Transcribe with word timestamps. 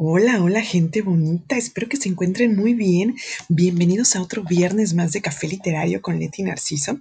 Hola, 0.00 0.40
hola 0.40 0.62
gente 0.62 1.02
bonita, 1.02 1.56
espero 1.56 1.88
que 1.88 1.96
se 1.96 2.08
encuentren 2.08 2.54
muy 2.54 2.72
bien. 2.72 3.16
Bienvenidos 3.48 4.14
a 4.14 4.22
otro 4.22 4.44
viernes 4.44 4.94
más 4.94 5.10
de 5.10 5.20
Café 5.20 5.48
Literario 5.48 6.00
con 6.00 6.20
Leti 6.20 6.44
Narciso. 6.44 7.00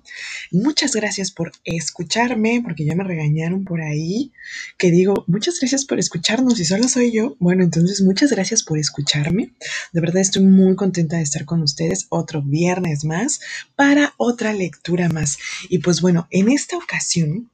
Muchas 0.50 0.96
gracias 0.96 1.30
por 1.30 1.52
escucharme, 1.64 2.60
porque 2.64 2.86
ya 2.86 2.96
me 2.96 3.04
regañaron 3.04 3.66
por 3.66 3.82
ahí, 3.82 4.32
que 4.80 4.90
digo, 4.90 5.26
muchas 5.28 5.60
gracias 5.60 5.86
por 5.86 6.00
escucharnos 6.00 6.60
y 6.60 6.66
solo 6.66 6.88
soy 6.88 7.12
yo. 7.12 7.36
Bueno, 7.38 7.64
entonces 7.64 8.02
muchas 8.02 8.32
gracias 8.32 8.64
por 8.64 8.80
escucharme. 8.80 9.54
De 9.94 10.02
verdad 10.02 10.24
estoy 10.24 10.46
muy 10.46 10.76
contenta 10.76 11.18
de 11.18 11.22
estar 11.22 11.46
con 11.46 11.62
ustedes 11.62 12.08
otro 12.10 12.42
viernes 12.42 13.06
más 13.06 13.42
para 13.76 14.16
otra 14.18 14.54
lectura 14.54 15.08
más. 15.08 15.38
Y 15.70 15.78
pues 15.78 16.02
bueno, 16.02 16.28
en 16.32 16.50
esta 16.50 16.78
ocasión 16.78 17.52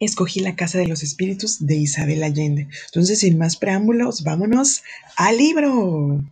escogí 0.00 0.40
La 0.40 0.56
Casa 0.56 0.78
de 0.78 0.86
los 0.86 1.02
Espíritus 1.02 1.66
de 1.66 1.76
Isabel 1.76 2.22
Allende. 2.22 2.68
Entonces, 2.86 3.20
sin 3.20 3.38
más 3.38 3.56
preámbulos, 3.56 4.22
vámonos 4.22 4.82
al 5.16 5.38
libro. 5.38 6.24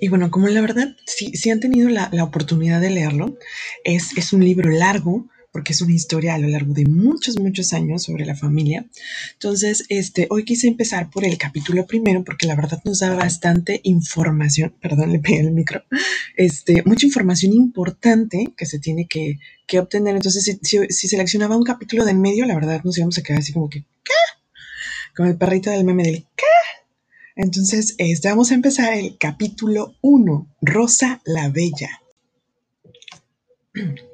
Y 0.00 0.08
bueno, 0.08 0.30
como 0.30 0.48
la 0.48 0.60
verdad, 0.60 0.96
si, 1.06 1.32
si 1.36 1.50
han 1.50 1.60
tenido 1.60 1.88
la, 1.88 2.10
la, 2.12 2.24
oportunidad 2.24 2.80
de 2.80 2.90
leerlo, 2.90 3.38
es, 3.84 4.16
es 4.16 4.32
un 4.32 4.44
libro 4.44 4.70
largo, 4.70 5.26
porque 5.52 5.72
es 5.72 5.80
una 5.80 5.94
historia 5.94 6.34
a 6.34 6.38
lo 6.38 6.48
largo 6.48 6.74
de 6.74 6.84
muchos, 6.84 7.38
muchos 7.38 7.72
años 7.72 8.02
sobre 8.02 8.26
la 8.26 8.34
familia. 8.34 8.86
Entonces, 9.32 9.84
este, 9.88 10.26
hoy 10.30 10.44
quise 10.44 10.68
empezar 10.68 11.10
por 11.10 11.24
el 11.24 11.38
capítulo 11.38 11.86
primero, 11.86 12.22
porque 12.24 12.46
la 12.46 12.54
verdad 12.54 12.80
nos 12.84 13.00
da 13.00 13.14
bastante 13.14 13.80
información, 13.84 14.74
perdón, 14.80 15.12
le 15.12 15.20
pegué 15.20 15.40
el 15.40 15.52
micro, 15.52 15.82
este, 16.36 16.82
mucha 16.84 17.06
información 17.06 17.52
importante 17.52 18.52
que 18.56 18.66
se 18.66 18.78
tiene 18.78 19.06
que, 19.06 19.38
que 19.66 19.78
obtener. 19.78 20.16
Entonces, 20.16 20.58
si, 20.62 21.08
seleccionaba 21.08 21.56
un 21.56 21.64
capítulo 21.64 22.04
de 22.04 22.12
en 22.12 22.20
medio, 22.20 22.46
la 22.46 22.54
verdad 22.54 22.82
nos 22.84 22.96
íbamos 22.98 23.18
a 23.18 23.22
quedar 23.22 23.40
así 23.40 23.52
como 23.52 23.68
que, 23.68 23.80
¿qué? 23.80 24.14
Como 25.16 25.28
el 25.28 25.36
perrito 25.36 25.70
del 25.70 25.84
meme 25.84 26.04
del 26.04 26.26
¿qué? 26.36 26.44
Entonces, 27.36 27.94
este, 27.98 28.28
vamos 28.28 28.50
a 28.50 28.54
empezar 28.54 28.92
el 28.94 29.16
capítulo 29.18 29.94
1, 30.02 30.56
Rosa 30.60 31.20
la 31.24 31.48
Bella. 31.48 32.02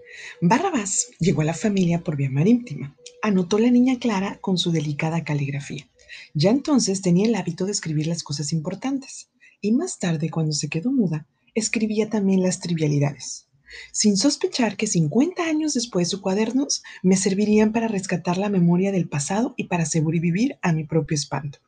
Barrabás 0.47 1.07
llegó 1.21 1.41
a 1.41 1.47
la 1.47 1.55
familia 1.55 2.05
por 2.05 2.17
vía 2.17 2.29
marítima. 2.29 2.95
Anotó 3.23 3.59
la 3.59 3.71
niña 3.71 3.99
Clara 3.99 4.37
con 4.43 4.59
su 4.59 4.73
delicada 4.73 5.25
caligrafía. 5.25 5.89
Ya 6.35 6.51
entonces 6.51 7.01
tenía 7.01 7.27
el 7.27 7.35
hábito 7.35 7.65
de 7.65 7.73
escribir 7.73 8.09
las 8.09 8.23
cosas 8.23 8.53
importantes. 8.53 9.31
Y 9.63 9.73
más 9.73 9.99
tarde, 9.99 10.29
cuando 10.29 10.53
se 10.53 10.69
quedó 10.69 10.93
muda, 10.93 11.27
escribía 11.55 12.11
también 12.11 12.43
las 12.43 12.61
trivialidades. 12.61 13.47
Sin 13.91 14.19
sospechar 14.19 14.77
que 14.77 14.87
50 14.87 15.43
años 15.45 15.73
después 15.73 16.11
sus 16.11 16.21
cuadernos 16.21 16.83
me 17.03 17.17
servirían 17.17 17.73
para 17.73 17.89
rescatar 17.89 18.37
la 18.37 18.51
memoria 18.51 18.93
del 18.93 19.09
pasado 19.09 19.55
y 19.57 19.69
para 19.69 19.87
sobrevivir 19.87 20.59
a 20.61 20.75
mi 20.75 20.85
propio 20.85 21.15
espanto. 21.15 21.59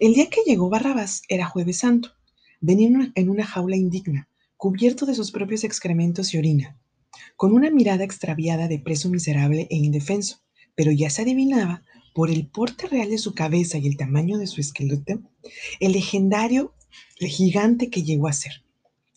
El 0.00 0.14
día 0.14 0.28
que 0.28 0.42
llegó 0.44 0.68
Barrabás 0.68 1.22
era 1.28 1.46
jueves 1.46 1.78
santo. 1.78 2.14
Venía 2.60 3.12
en 3.14 3.30
una 3.30 3.46
jaula 3.46 3.76
indigna, 3.76 4.28
cubierto 4.56 5.06
de 5.06 5.14
sus 5.14 5.30
propios 5.30 5.62
excrementos 5.62 6.34
y 6.34 6.38
orina 6.38 6.76
con 7.36 7.52
una 7.52 7.70
mirada 7.70 8.04
extraviada 8.04 8.68
de 8.68 8.78
preso 8.78 9.08
miserable 9.08 9.66
e 9.70 9.76
indefenso, 9.76 10.40
pero 10.74 10.92
ya 10.92 11.10
se 11.10 11.22
adivinaba, 11.22 11.82
por 12.14 12.30
el 12.30 12.48
porte 12.48 12.88
real 12.88 13.10
de 13.10 13.18
su 13.18 13.32
cabeza 13.32 13.78
y 13.78 13.86
el 13.86 13.96
tamaño 13.96 14.38
de 14.38 14.48
su 14.48 14.60
esqueleto, 14.60 15.20
el 15.78 15.92
legendario 15.92 16.74
gigante 17.20 17.90
que 17.90 18.02
llegó 18.02 18.26
a 18.26 18.32
ser. 18.32 18.64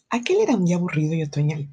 Aquel 0.09 0.42
era 0.42 0.56
un 0.56 0.66
día 0.66 0.75
aburrido 0.75 1.16
y 1.16 1.23
otoñal, 1.23 1.67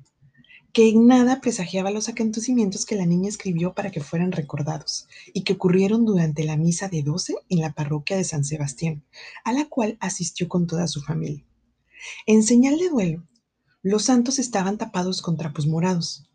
que 0.72 0.89
en 0.89 1.06
nada 1.06 1.41
presagiaba 1.41 1.91
los 1.91 2.08
acontecimientos 2.08 2.86
que 2.86 2.96
la 2.96 3.05
niña 3.05 3.28
escribió 3.28 3.74
para 3.74 3.91
que 3.91 4.00
fueran 4.00 4.33
recordados 4.33 5.06
y 5.34 5.42
que 5.42 5.55
ocurrieron 5.55 6.05
durante 6.05 6.44
la 6.44 6.56
misa 6.56 6.89
de 6.89 7.02
doce 7.02 7.34
en 7.48 7.61
la 7.61 7.72
parroquia 7.72 8.16
de 8.16 8.24
San 8.24 8.44
Sebastián, 8.44 9.05
a 9.44 9.52
la 9.52 9.66
cual 9.66 9.98
asistió 10.00 10.48
con 10.48 10.66
toda 10.66 10.86
su 10.86 11.02
familia. 11.02 11.44
En 12.27 12.42
señal 12.42 12.79
de 12.79 12.89
duelo, 12.90 13.24
los 13.83 14.05
santos 14.05 14.39
estaban 14.39 14.78
tapados 14.78 15.22
con 15.22 15.36
trapos 15.36 15.66
morados, 15.66 16.28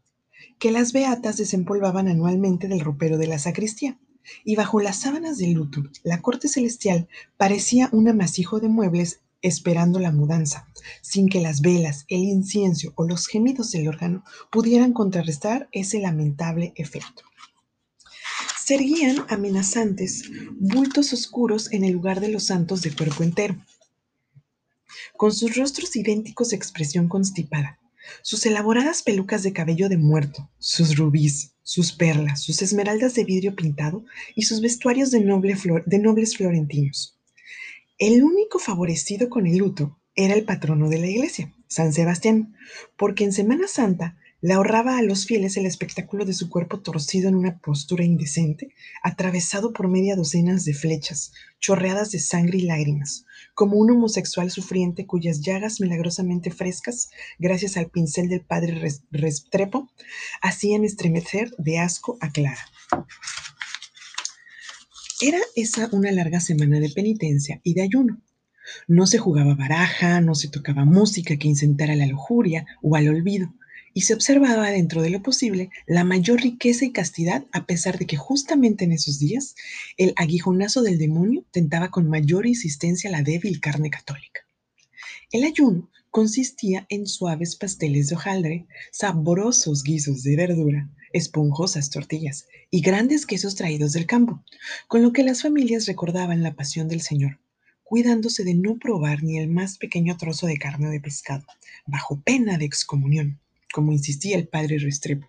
que 0.59 0.71
las 0.71 0.93
beatas 0.93 1.37
desempolvaban 1.37 2.07
anualmente 2.07 2.67
del 2.67 2.79
ropero 2.79 3.17
de 3.17 3.27
la 3.27 3.39
sacristía, 3.39 3.99
y 4.43 4.55
bajo 4.55 4.79
las 4.79 5.01
sábanas 5.01 5.37
del 5.37 5.53
luto, 5.53 5.83
la 6.03 6.21
corte 6.21 6.47
celestial 6.47 7.07
parecía 7.37 7.89
un 7.91 8.07
amasijo 8.07 8.59
de 8.59 8.69
muebles 8.69 9.19
esperando 9.41 9.99
la 9.99 10.11
mudanza, 10.11 10.67
sin 11.01 11.27
que 11.27 11.41
las 11.41 11.61
velas, 11.61 12.05
el 12.07 12.21
incienso 12.21 12.93
o 12.95 13.05
los 13.05 13.27
gemidos 13.27 13.71
del 13.71 13.89
órgano 13.89 14.23
pudieran 14.49 14.93
contrarrestar 14.93 15.67
ese 15.73 15.99
lamentable 15.99 16.71
efecto. 16.75 17.23
Se 18.57 18.77
amenazantes 19.27 20.23
bultos 20.57 21.11
oscuros 21.11 21.69
en 21.73 21.83
el 21.83 21.91
lugar 21.91 22.21
de 22.21 22.29
los 22.29 22.45
santos 22.45 22.81
de 22.81 22.95
cuerpo 22.95 23.23
entero, 23.23 23.57
con 25.17 25.33
sus 25.33 25.55
rostros 25.55 25.95
idénticos 25.95 26.49
de 26.49 26.55
expresión 26.55 27.07
constipada, 27.07 27.79
sus 28.21 28.45
elaboradas 28.45 29.01
pelucas 29.01 29.43
de 29.43 29.53
cabello 29.53 29.89
de 29.89 29.97
muerto, 29.97 30.49
sus 30.59 30.97
rubíes, 30.97 31.55
sus 31.63 31.93
perlas, 31.93 32.43
sus 32.43 32.61
esmeraldas 32.61 33.13
de 33.15 33.23
vidrio 33.23 33.55
pintado 33.55 34.05
y 34.35 34.43
sus 34.43 34.61
vestuarios 34.61 35.11
de, 35.11 35.19
de 35.85 35.99
nobles 35.99 36.37
florentinos. 36.37 37.17
El 37.97 38.23
único 38.23 38.59
favorecido 38.59 39.29
con 39.29 39.47
el 39.47 39.57
luto 39.57 39.99
era 40.15 40.33
el 40.33 40.43
patrono 40.43 40.89
de 40.89 40.99
la 40.99 41.07
iglesia, 41.07 41.53
San 41.67 41.93
Sebastián, 41.93 42.55
porque 42.97 43.23
en 43.23 43.33
Semana 43.33 43.67
Santa 43.67 44.17
le 44.43 44.55
ahorraba 44.55 44.97
a 44.97 45.01
los 45.01 45.25
fieles 45.25 45.55
el 45.55 45.65
espectáculo 45.65 46.25
de 46.25 46.33
su 46.33 46.49
cuerpo 46.49 46.81
torcido 46.81 47.29
en 47.29 47.35
una 47.35 47.59
postura 47.59 48.03
indecente, 48.03 48.75
atravesado 49.01 49.71
por 49.71 49.87
media 49.87 50.17
docenas 50.17 50.65
de 50.65 50.73
flechas, 50.73 51.31
chorreadas 51.61 52.11
de 52.11 52.19
sangre 52.19 52.57
y 52.57 52.63
lágrimas, 52.63 53.25
como 53.53 53.77
un 53.77 53.89
homosexual 53.91 54.51
sufriente 54.51 55.07
cuyas 55.07 55.39
llagas 55.39 55.79
milagrosamente 55.79 56.51
frescas, 56.51 57.09
gracias 57.39 57.77
al 57.77 57.89
pincel 57.89 58.27
del 58.27 58.41
padre 58.41 58.99
Restrepo, 59.11 59.89
hacían 60.41 60.83
estremecer 60.83 61.51
de 61.57 61.79
asco 61.79 62.17
a 62.19 62.29
Clara. 62.29 62.67
Era 65.21 65.39
esa 65.55 65.87
una 65.93 66.11
larga 66.11 66.41
semana 66.41 66.81
de 66.81 66.89
penitencia 66.89 67.61
y 67.63 67.75
de 67.75 67.83
ayuno. 67.83 68.21
No 68.89 69.07
se 69.07 69.19
jugaba 69.19 69.55
baraja, 69.55 70.19
no 70.19 70.35
se 70.35 70.49
tocaba 70.49 70.83
música 70.83 71.37
que 71.37 71.47
incentara 71.47 71.95
la 71.95 72.07
lujuria 72.07 72.65
o 72.81 72.97
al 72.97 73.07
olvido, 73.07 73.53
y 73.93 74.01
se 74.01 74.13
observaba 74.13 74.69
dentro 74.69 75.01
de 75.01 75.09
lo 75.09 75.21
posible 75.21 75.69
la 75.85 76.03
mayor 76.03 76.41
riqueza 76.41 76.85
y 76.85 76.91
castidad 76.91 77.45
a 77.51 77.65
pesar 77.65 77.97
de 77.99 78.07
que 78.07 78.17
justamente 78.17 78.85
en 78.85 78.91
esos 78.91 79.19
días 79.19 79.55
el 79.97 80.13
aguijonazo 80.15 80.81
del 80.81 80.97
demonio 80.97 81.45
tentaba 81.51 81.91
con 81.91 82.09
mayor 82.09 82.47
insistencia 82.47 83.11
la 83.11 83.21
débil 83.21 83.59
carne 83.59 83.89
católica. 83.89 84.41
El 85.31 85.43
ayuno 85.43 85.89
consistía 86.09 86.85
en 86.89 87.07
suaves 87.07 87.55
pasteles 87.55 88.09
de 88.09 88.15
hojaldre, 88.15 88.67
sabrosos 88.91 89.83
guisos 89.83 90.23
de 90.23 90.35
verdura, 90.35 90.89
esponjosas 91.11 91.89
tortillas 91.89 92.47
y 92.69 92.81
grandes 92.81 93.25
quesos 93.25 93.55
traídos 93.55 93.93
del 93.93 94.05
campo, 94.05 94.43
con 94.87 95.01
lo 95.01 95.13
que 95.13 95.23
las 95.23 95.41
familias 95.41 95.85
recordaban 95.85 96.43
la 96.43 96.55
pasión 96.55 96.87
del 96.87 97.01
Señor, 97.01 97.39
cuidándose 97.83 98.43
de 98.43 98.55
no 98.55 98.77
probar 98.77 99.23
ni 99.23 99.37
el 99.37 99.47
más 99.47 99.77
pequeño 99.77 100.17
trozo 100.17 100.47
de 100.47 100.57
carne 100.57 100.87
o 100.87 100.91
de 100.91 100.99
pescado, 100.99 101.45
bajo 101.85 102.21
pena 102.21 102.57
de 102.57 102.65
excomunión 102.65 103.39
como 103.73 103.91
insistía 103.91 104.37
el 104.37 104.47
padre 104.47 104.77
Restrepo. 104.77 105.27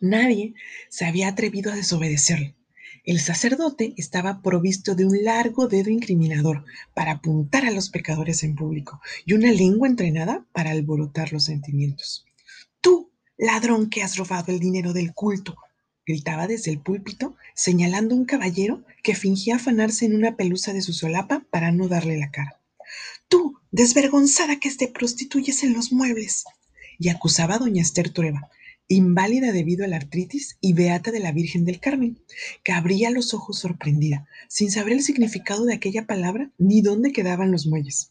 Nadie 0.00 0.54
se 0.88 1.04
había 1.04 1.28
atrevido 1.28 1.72
a 1.72 1.74
desobedecerle. 1.74 2.54
El 3.02 3.18
sacerdote 3.20 3.92
estaba 3.96 4.40
provisto 4.40 4.94
de 4.94 5.04
un 5.04 5.24
largo 5.24 5.66
dedo 5.66 5.90
incriminador 5.90 6.64
para 6.94 7.12
apuntar 7.12 7.66
a 7.66 7.72
los 7.72 7.90
pecadores 7.90 8.44
en 8.44 8.54
público 8.54 9.00
y 9.24 9.32
una 9.32 9.50
lengua 9.50 9.88
entrenada 9.88 10.46
para 10.52 10.70
alborotar 10.70 11.32
los 11.32 11.44
sentimientos. 11.44 12.24
Tú, 12.80 13.10
ladrón 13.36 13.90
que 13.90 14.02
has 14.02 14.16
robado 14.16 14.52
el 14.52 14.60
dinero 14.60 14.92
del 14.92 15.12
culto, 15.12 15.56
gritaba 16.06 16.46
desde 16.46 16.70
el 16.70 16.80
púlpito, 16.80 17.36
señalando 17.54 18.14
a 18.14 18.18
un 18.18 18.26
caballero 18.26 18.84
que 19.02 19.16
fingía 19.16 19.56
afanarse 19.56 20.06
en 20.06 20.14
una 20.14 20.36
pelusa 20.36 20.72
de 20.72 20.82
su 20.82 20.92
solapa 20.92 21.44
para 21.50 21.72
no 21.72 21.88
darle 21.88 22.16
la 22.16 22.30
cara. 22.30 22.60
Tú, 23.28 23.58
desvergonzada 23.72 24.60
que 24.60 24.70
te 24.70 24.86
prostituyes 24.86 25.64
en 25.64 25.72
los 25.72 25.92
muebles 25.92 26.44
y 26.98 27.08
acusaba 27.08 27.54
a 27.54 27.58
doña 27.58 27.82
Esther 27.82 28.10
Trueba, 28.10 28.50
inválida 28.88 29.52
debido 29.52 29.84
a 29.84 29.88
la 29.88 29.96
artritis 29.96 30.56
y 30.60 30.72
beata 30.72 31.10
de 31.10 31.20
la 31.20 31.32
Virgen 31.32 31.64
del 31.64 31.80
Carmen, 31.80 32.18
que 32.62 32.72
abría 32.72 33.10
los 33.10 33.34
ojos 33.34 33.58
sorprendida, 33.58 34.26
sin 34.48 34.70
saber 34.70 34.94
el 34.94 35.02
significado 35.02 35.64
de 35.64 35.74
aquella 35.74 36.06
palabra 36.06 36.50
ni 36.58 36.82
dónde 36.82 37.12
quedaban 37.12 37.50
los 37.50 37.66
muelles. 37.66 38.10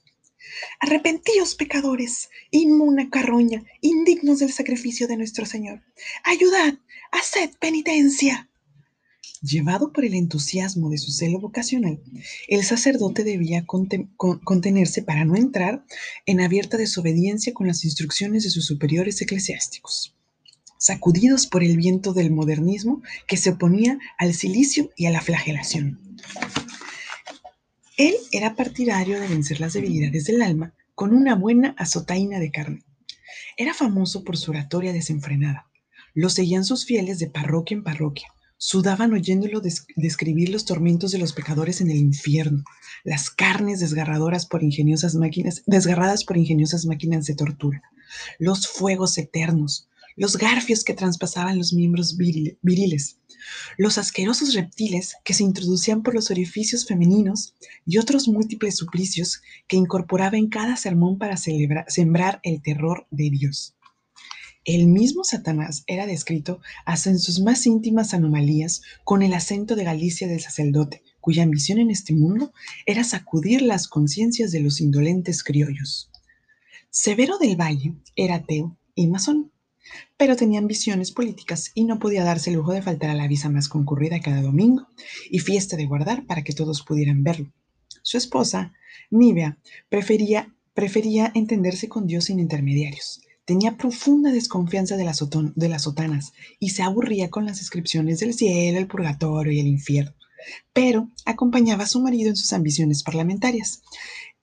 Arrepentíos, 0.79 1.55
pecadores, 1.55 2.29
inmuna 2.51 3.09
carroña, 3.09 3.63
indignos 3.81 4.39
del 4.39 4.51
sacrificio 4.51 5.07
de 5.07 5.17
nuestro 5.17 5.45
Señor. 5.45 5.81
Ayudad, 6.23 6.75
haced 7.11 7.51
penitencia. 7.59 8.49
Llevado 9.45 9.92
por 9.94 10.06
el 10.06 10.15
entusiasmo 10.15 10.89
de 10.89 10.97
su 10.97 11.12
celo 11.12 11.39
vocacional, 11.39 12.01
el 12.47 12.63
sacerdote 12.63 13.24
debía 13.24 13.63
contenerse 13.68 15.03
para 15.03 15.24
no 15.24 15.36
entrar 15.36 15.86
en 16.25 16.42
abierta 16.42 16.77
desobediencia 16.77 17.53
con 17.53 17.68
las 17.68 17.86
instrucciones 17.86 18.44
de 18.44 18.50
sus 18.50 18.65
superiores 18.65 19.21
eclesiásticos, 19.21 20.15
sacudidos 20.80 21.45
por 21.45 21.63
el 21.63 21.77
viento 21.77 22.12
del 22.13 22.31
modernismo 22.31 23.03
que 23.27 23.38
se 23.38 23.51
oponía 23.51 24.00
al 24.18 24.33
silicio 24.33 24.89
y 24.95 25.06
a 25.06 25.12
la 25.12 25.21
flagelación. 25.21 26.00
Él 27.98 28.15
era 28.31 28.56
partidario 28.56 29.19
de 29.19 29.27
vencer 29.27 29.59
las 29.59 29.74
debilidades 29.74 30.25
del 30.25 30.41
alma 30.41 30.74
con 30.95 31.13
una 31.13 31.36
buena 31.36 31.75
azotaina 31.77 32.39
de 32.39 32.50
carne. 32.50 32.83
Era 33.57 33.75
famoso 33.75 34.24
por 34.24 34.38
su 34.38 34.50
oratoria 34.50 34.91
desenfrenada. 34.91 35.68
Lo 36.15 36.30
seguían 36.30 36.65
sus 36.65 36.86
fieles 36.86 37.19
de 37.19 37.27
parroquia 37.27 37.77
en 37.77 37.83
parroquia. 37.83 38.27
Sudaban 38.57 39.13
oyéndolo 39.13 39.61
describir 39.61 40.49
los 40.49 40.65
tormentos 40.65 41.11
de 41.11 41.17
los 41.17 41.33
pecadores 41.33 41.81
en 41.81 41.91
el 41.91 41.97
infierno, 41.97 42.63
las 43.03 43.29
carnes 43.29 43.81
desgarradoras 43.81 44.45
por 44.45 44.63
ingeniosas 44.63 45.15
máquinas, 45.15 45.63
desgarradas 45.65 46.23
por 46.23 46.37
ingeniosas 46.37 46.85
máquinas 46.85 47.25
de 47.25 47.35
tortura, 47.35 47.83
los 48.39 48.67
fuegos 48.67 49.17
eternos, 49.17 49.89
los 50.15 50.37
garfios 50.37 50.85
que 50.85 50.93
traspasaban 50.93 51.57
los 51.57 51.73
miembros 51.73 52.17
viriles, 52.17 53.19
los 53.77 53.97
asquerosos 53.97 54.53
reptiles 54.53 55.15
que 55.25 55.33
se 55.33 55.43
introducían 55.43 56.03
por 56.03 56.15
los 56.15 56.31
orificios 56.31 56.85
femeninos 56.85 57.53
y 57.85 57.97
otros 57.97 58.27
múltiples 58.29 58.77
suplicios 58.77 59.41
que 59.67 59.75
incorporaba 59.75 60.37
en 60.37 60.47
cada 60.47 60.77
sermón 60.77 61.17
para 61.17 61.35
sembrar 61.35 62.39
el 62.43 62.61
terror 62.61 63.05
de 63.11 63.29
Dios. 63.29 63.75
El 64.65 64.88
mismo 64.88 65.23
Satanás 65.23 65.83
era 65.88 66.07
descrito 66.07 66.59
hasta 66.85 67.12
en 67.12 67.19
sus 67.19 67.39
más 67.39 67.65
íntimas 67.65 68.13
anomalías 68.13 68.81
con 69.03 69.21
el 69.21 69.33
acento 69.33 69.75
de 69.75 69.83
Galicia 69.83 70.27
del 70.27 70.41
sacerdote, 70.41 71.03
cuya 71.21 71.44
ambición 71.44 71.79
en 71.79 71.91
este 71.91 72.13
mundo 72.13 72.51
era 72.85 73.03
sacudir 73.03 73.62
las 73.62 73.88
conciencias 73.88 74.51
de 74.51 74.62
los 74.62 74.81
indolentes 74.81 75.44
criollos. 75.44 76.09
Severo 76.89 77.38
del 77.38 77.56
Valle 77.56 77.94
era 78.15 78.35
ateo 78.35 78.75
y 78.95 79.07
masón 79.07 79.51
pero 80.17 80.35
tenía 80.35 80.59
ambiciones 80.59 81.12
políticas 81.12 81.71
y 81.75 81.83
no 81.83 82.00
podía 82.00 82.23
darse 82.23 82.50
el 82.50 82.57
lujo 82.57 82.73
de 82.73 82.81
faltar 82.81 83.09
a 83.09 83.15
la 83.15 83.27
visa 83.27 83.50
más 83.50 83.69
concurrida 83.69 84.19
cada 84.19 84.41
domingo 84.41 84.88
y 85.29 85.39
fiesta 85.39 85.77
de 85.77 85.85
guardar 85.85 86.25
para 86.25 86.44
que 86.44 86.53
todos 86.53 86.83
pudieran 86.83 87.23
verlo. 87.23 87.51
Su 88.01 88.17
esposa, 88.17 88.73
Nivea, 89.09 89.57
prefería, 89.89 90.56
prefería 90.73 91.31
entenderse 91.35 91.89
con 91.89 92.07
Dios 92.07 92.25
sin 92.25 92.39
intermediarios. 92.39 93.21
Tenía 93.45 93.77
profunda 93.77 94.31
desconfianza 94.31 94.97
de 94.97 95.06
las, 95.06 95.24
de 95.56 95.69
las 95.69 95.83
sotanas 95.83 96.33
y 96.59 96.69
se 96.69 96.83
aburría 96.83 97.30
con 97.30 97.45
las 97.45 97.59
descripciones 97.59 98.19
del 98.19 98.33
cielo, 98.33 98.80
el 98.80 98.88
purgatorio 98.88 99.53
y 99.53 99.59
el 99.59 99.68
infierno, 99.68 100.13
pero 100.74 101.09
acompañaba 101.25 101.83
a 101.83 101.88
su 101.88 102.01
marido 102.01 102.30
en 102.30 102.36
sus 102.36 102.53
ambiciones 102.53 103.03
parlamentarias 103.03 103.81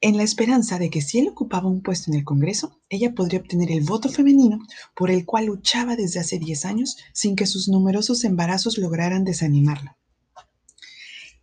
en 0.03 0.17
la 0.17 0.25
esperanza 0.25 0.81
de 0.81 0.91
que 0.91 1.01
si 1.01 1.21
él 1.21 1.29
ocupaba 1.29 1.69
un 1.69 1.81
puesto 1.81 2.11
en 2.11 2.19
el 2.19 2.25
Congreso, 2.25 2.81
ella 2.89 3.15
podría 3.15 3.39
obtener 3.39 3.71
el 3.71 3.85
voto 3.85 4.09
femenino 4.09 4.59
por 4.97 5.13
el 5.13 5.25
cual 5.25 5.47
luchaba 5.47 5.95
desde 5.95 6.19
hace 6.19 6.41
10 6.41 6.65
años 6.65 6.97
sin 7.13 7.37
que 7.37 7.47
sus 7.47 7.69
numerosos 7.69 8.25
embarazos 8.25 8.79
lograran 8.79 9.23
desanimarla. 9.23 9.97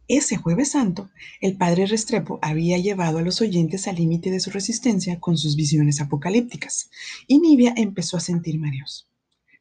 Ese 0.10 0.38
jueves 0.38 0.72
santo, 0.72 1.12
el 1.40 1.56
padre 1.56 1.86
Restrepo 1.86 2.40
había 2.42 2.80
llevado 2.80 3.20
a 3.20 3.22
los 3.22 3.42
oyentes 3.42 3.88
al 3.88 3.98
límite 3.98 4.32
de 4.32 4.40
su 4.40 4.50
resistencia 4.50 5.20
con 5.20 5.38
sus 5.38 5.56
visiones 5.56 6.02
apocalípticas, 6.02 6.90
y 7.28 7.38
Nivia 7.38 7.76
empezó 7.78 8.18
a 8.18 8.20
sentir 8.20 8.60
mareos. 8.60 9.08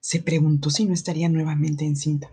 Se 0.01 0.23
preguntó 0.23 0.71
si 0.71 0.87
no 0.87 0.95
estaría 0.95 1.29
nuevamente 1.29 1.85
encinta. 1.85 2.31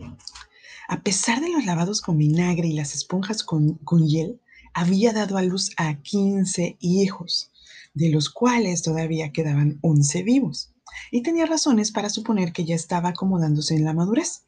A 0.87 1.01
pesar 1.01 1.41
de 1.41 1.49
los 1.49 1.65
lavados 1.65 1.99
con 1.99 2.17
vinagre 2.17 2.69
y 2.69 2.73
las 2.73 2.95
esponjas 2.95 3.43
con, 3.43 3.73
con 3.79 4.07
hiel, 4.07 4.39
había 4.73 5.11
dado 5.11 5.37
a 5.37 5.41
luz 5.41 5.71
a 5.75 6.01
15 6.01 6.77
hijos, 6.79 7.51
de 7.93 8.11
los 8.11 8.29
cuales 8.29 8.81
todavía 8.81 9.33
quedaban 9.33 9.77
11 9.81 10.23
vivos, 10.23 10.71
y 11.11 11.21
tenía 11.21 11.47
razones 11.47 11.91
para 11.91 12.09
suponer 12.09 12.53
que 12.53 12.63
ya 12.63 12.75
estaba 12.75 13.09
acomodándose 13.09 13.75
en 13.75 13.83
la 13.83 13.93
madurez, 13.93 14.45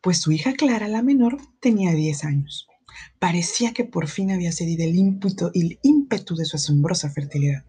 pues 0.00 0.18
su 0.18 0.30
hija 0.30 0.52
Clara, 0.52 0.86
la 0.86 1.02
menor, 1.02 1.38
tenía 1.58 1.90
10 1.90 2.24
años. 2.24 2.69
Parecía 3.18 3.72
que 3.72 3.84
por 3.84 4.08
fin 4.08 4.30
había 4.30 4.52
cedido 4.52 4.84
el 4.84 4.96
ímpetu, 4.96 5.50
el 5.54 5.78
ímpetu 5.82 6.36
de 6.36 6.44
su 6.44 6.56
asombrosa 6.56 7.10
fertilidad. 7.10 7.64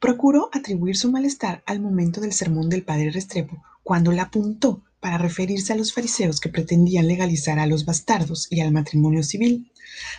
Procuró 0.00 0.50
atribuir 0.52 0.96
su 0.96 1.10
malestar 1.10 1.62
al 1.66 1.80
momento 1.80 2.20
del 2.20 2.32
sermón 2.32 2.68
del 2.68 2.84
padre 2.84 3.10
Restrepo, 3.10 3.62
cuando 3.82 4.12
la 4.12 4.24
apuntó 4.24 4.84
para 5.00 5.18
referirse 5.18 5.72
a 5.72 5.76
los 5.76 5.92
fariseos 5.92 6.40
que 6.40 6.50
pretendían 6.50 7.08
legalizar 7.08 7.58
a 7.58 7.66
los 7.66 7.84
bastardos 7.86 8.46
y 8.50 8.60
al 8.60 8.72
matrimonio 8.72 9.22
civil, 9.22 9.72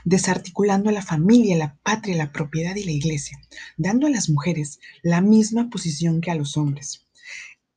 desarticulando 0.03 0.89
a 0.89 0.93
la 0.93 1.03
familia, 1.03 1.55
la 1.55 1.77
patria, 1.83 2.17
la 2.17 2.31
propiedad 2.31 2.75
y 2.75 2.83
la 2.83 2.91
iglesia, 2.91 3.39
dando 3.77 4.07
a 4.07 4.09
las 4.09 4.29
mujeres 4.29 4.79
la 5.03 5.21
misma 5.21 5.69
posición 5.69 6.19
que 6.19 6.31
a 6.31 6.35
los 6.35 6.57
hombres, 6.57 7.05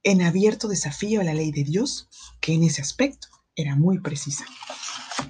en 0.02 0.22
abierto 0.22 0.68
desafío 0.68 1.20
a 1.20 1.24
la 1.24 1.34
ley 1.34 1.52
de 1.52 1.64
Dios, 1.64 2.08
que 2.40 2.54
en 2.54 2.64
ese 2.64 2.82
aspecto 2.82 3.28
era 3.56 3.76
muy 3.76 4.00
precisa. 4.00 4.44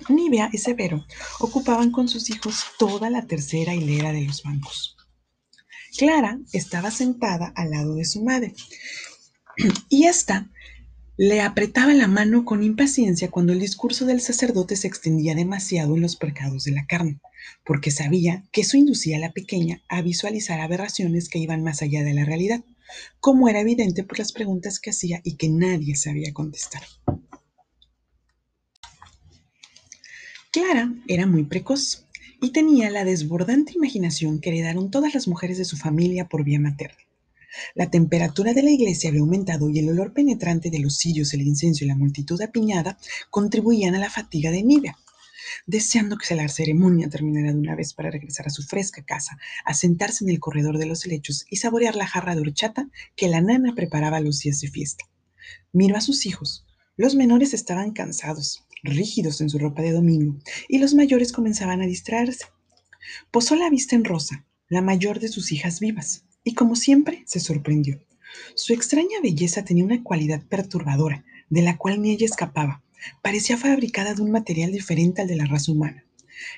Nivea 0.09 0.51
y 0.53 0.59
Severo 0.59 1.05
ocupaban 1.41 1.91
con 1.91 2.09
sus 2.09 2.31
hijos 2.31 2.65
toda 2.79 3.11
la 3.11 3.27
tercera 3.27 3.75
hilera 3.75 4.13
de 4.13 4.23
los 4.23 4.43
bancos. 4.43 4.97
Clara 5.97 6.39
estaba 6.53 6.91
sentada 6.91 7.53
al 7.55 7.71
lado 7.71 7.95
de 7.95 8.05
su 8.05 8.23
madre 8.23 8.55
y 9.89 10.05
ésta 10.05 10.51
le 11.17 11.41
apretaba 11.41 11.95
la 11.95 12.09
mano 12.09 12.45
con 12.45 12.65
impaciencia 12.65 13.31
cuando 13.31 13.53
el 13.53 13.61
discurso 13.61 14.05
del 14.05 14.21
sacerdote 14.21 14.75
se 14.75 14.89
extendía 14.89 15.37
demasiado 15.37 15.95
en 15.95 16.03
los 16.03 16.17
pecados 16.17 16.65
de 16.65 16.73
la 16.73 16.87
carne, 16.87 17.21
porque 17.65 17.93
sabía 17.93 18.43
que 18.51 18.63
eso 18.63 18.77
inducía 18.77 19.19
a 19.19 19.21
la 19.21 19.33
pequeña 19.33 19.81
a 19.89 20.03
visualizar 20.03 20.59
aberraciones 20.59 21.29
que 21.29 21.39
iban 21.39 21.63
más 21.63 21.83
allá 21.83 22.03
de 22.03 22.15
la 22.15 22.25
realidad, 22.25 22.65
como 23.21 23.49
era 23.49 23.61
evidente 23.61 24.03
por 24.03 24.19
las 24.19 24.33
preguntas 24.33 24.81
que 24.81 24.91
hacía 24.91 25.21
y 25.23 25.37
que 25.37 25.49
nadie 25.49 25.95
sabía 25.95 26.33
contestar. 26.33 26.83
Clara 30.55 30.95
era 31.09 31.27
muy 31.27 31.43
precoz 31.43 32.07
y 32.41 32.53
tenía 32.53 32.89
la 32.89 33.05
desbordante 33.05 33.73
imaginación 33.75 34.39
que 34.39 34.51
heredaron 34.51 34.89
todas 34.89 35.13
las 35.13 35.27
mujeres 35.27 35.59
de 35.59 35.65
su 35.65 35.77
familia 35.77 36.29
por 36.29 36.45
vía 36.45 36.61
materna. 36.61 37.03
La 37.75 37.91
temperatura 37.91 38.55
de 38.55 38.63
la 38.63 38.71
iglesia 38.71 39.11
había 39.11 39.23
aumentado 39.23 39.69
y 39.69 39.81
el 39.81 39.89
olor 39.89 40.13
penetrante 40.13 40.71
de 40.71 40.79
los 40.79 40.97
cirios, 40.99 41.35
el 41.35 41.43
incienso 41.43 41.83
y 41.83 41.89
la 41.89 41.97
multitud 41.97 42.41
apiñada 42.41 42.97
contribuían 43.31 43.97
a 43.97 43.99
la 43.99 44.11
fatiga 44.11 44.53
de 44.53 44.63
Nivea. 44.63 44.97
Deseando 45.67 46.19
que 46.19 46.37
la 46.37 46.47
ceremonia 46.47 47.09
terminara 47.09 47.53
de 47.53 47.59
una 47.59 47.75
vez 47.75 47.93
para 47.93 48.13
regresar 48.13 48.47
a 48.47 48.51
su 48.51 48.63
fresca 48.63 49.05
casa, 49.05 49.37
a 49.65 49.75
sentarse 49.75 50.23
en 50.23 50.31
el 50.31 50.39
corredor 50.39 50.79
de 50.79 50.87
los 50.87 51.05
helechos 51.05 51.47
y 51.51 51.57
saborear 51.57 51.97
la 51.97 52.07
jarra 52.07 52.37
de 52.37 52.43
horchata 52.43 52.89
que 53.17 53.27
la 53.27 53.41
nana 53.41 53.75
preparaba 53.75 54.21
los 54.21 54.39
días 54.39 54.61
de 54.61 54.69
fiesta. 54.69 55.05
Miró 55.73 55.97
a 55.97 56.01
sus 56.01 56.27
hijos. 56.27 56.65
Los 56.97 57.17
menores 57.17 57.55
estaban 57.55 57.91
cansados, 57.91 58.65
rígidos 58.85 59.41
en 59.41 59.51
su 59.51 59.59
ropa 59.59 59.83
de 59.83 59.93
domingo, 59.93 60.37
y 60.69 60.79
los 60.79 60.95
mayores 60.95 61.33
comenzaban 61.33 61.83
a 61.83 61.87
distraerse. 61.87 62.45
Posó 63.31 63.57
la 63.57 63.71
vista 63.71 63.97
en 63.97 64.05
Rosa, 64.05 64.47
la 64.69 64.83
mayor 64.83 65.19
de 65.19 65.29
sus 65.29 65.51
hijas 65.51 65.81
vivas 65.81 66.25
y 66.45 66.55
como 66.55 66.77
siempre 66.77 67.25
se 67.27 67.41
sorprendió. 67.41 67.99
Su 68.55 68.73
extraña 68.73 69.21
belleza 69.23 69.65
tenía 69.65 69.85
una 69.85 70.03
cualidad 70.03 70.43
perturbadora, 70.43 71.25
de 71.49 71.63
la 71.63 71.77
cual 71.79 72.01
ni 72.01 72.11
ella 72.11 72.27
escapaba. 72.27 72.83
Parecía 73.23 73.57
fabricada 73.57 74.15
de 74.15 74.23
un 74.23 74.31
material 74.31 74.73
diferente 74.73 75.23
al 75.23 75.29
de 75.29 75.37
la 75.37 75.47
raza 75.47 75.73
humana. 75.73 76.05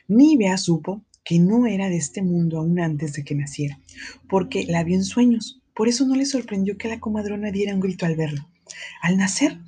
Nivea 0.08 0.58
supo 0.58 1.04
que 1.24 1.38
no 1.38 1.66
era 1.66 1.88
de 1.88 1.96
este 1.96 2.22
mundo 2.22 2.58
aún 2.58 2.78
antes 2.80 3.12
de 3.14 3.24
que 3.24 3.34
naciera, 3.34 3.80
porque 4.28 4.64
la 4.64 4.84
vio 4.84 4.96
en 4.96 5.04
sueños. 5.04 5.60
Por 5.74 5.88
eso 5.88 6.06
no 6.06 6.14
le 6.14 6.24
sorprendió 6.24 6.78
que 6.78 6.88
la 6.88 7.00
comadrona 7.00 7.50
diera 7.50 7.74
un 7.74 7.80
grito 7.80 8.06
al 8.06 8.16
verla. 8.16 8.48
Al 9.02 9.16
nacer, 9.16 9.58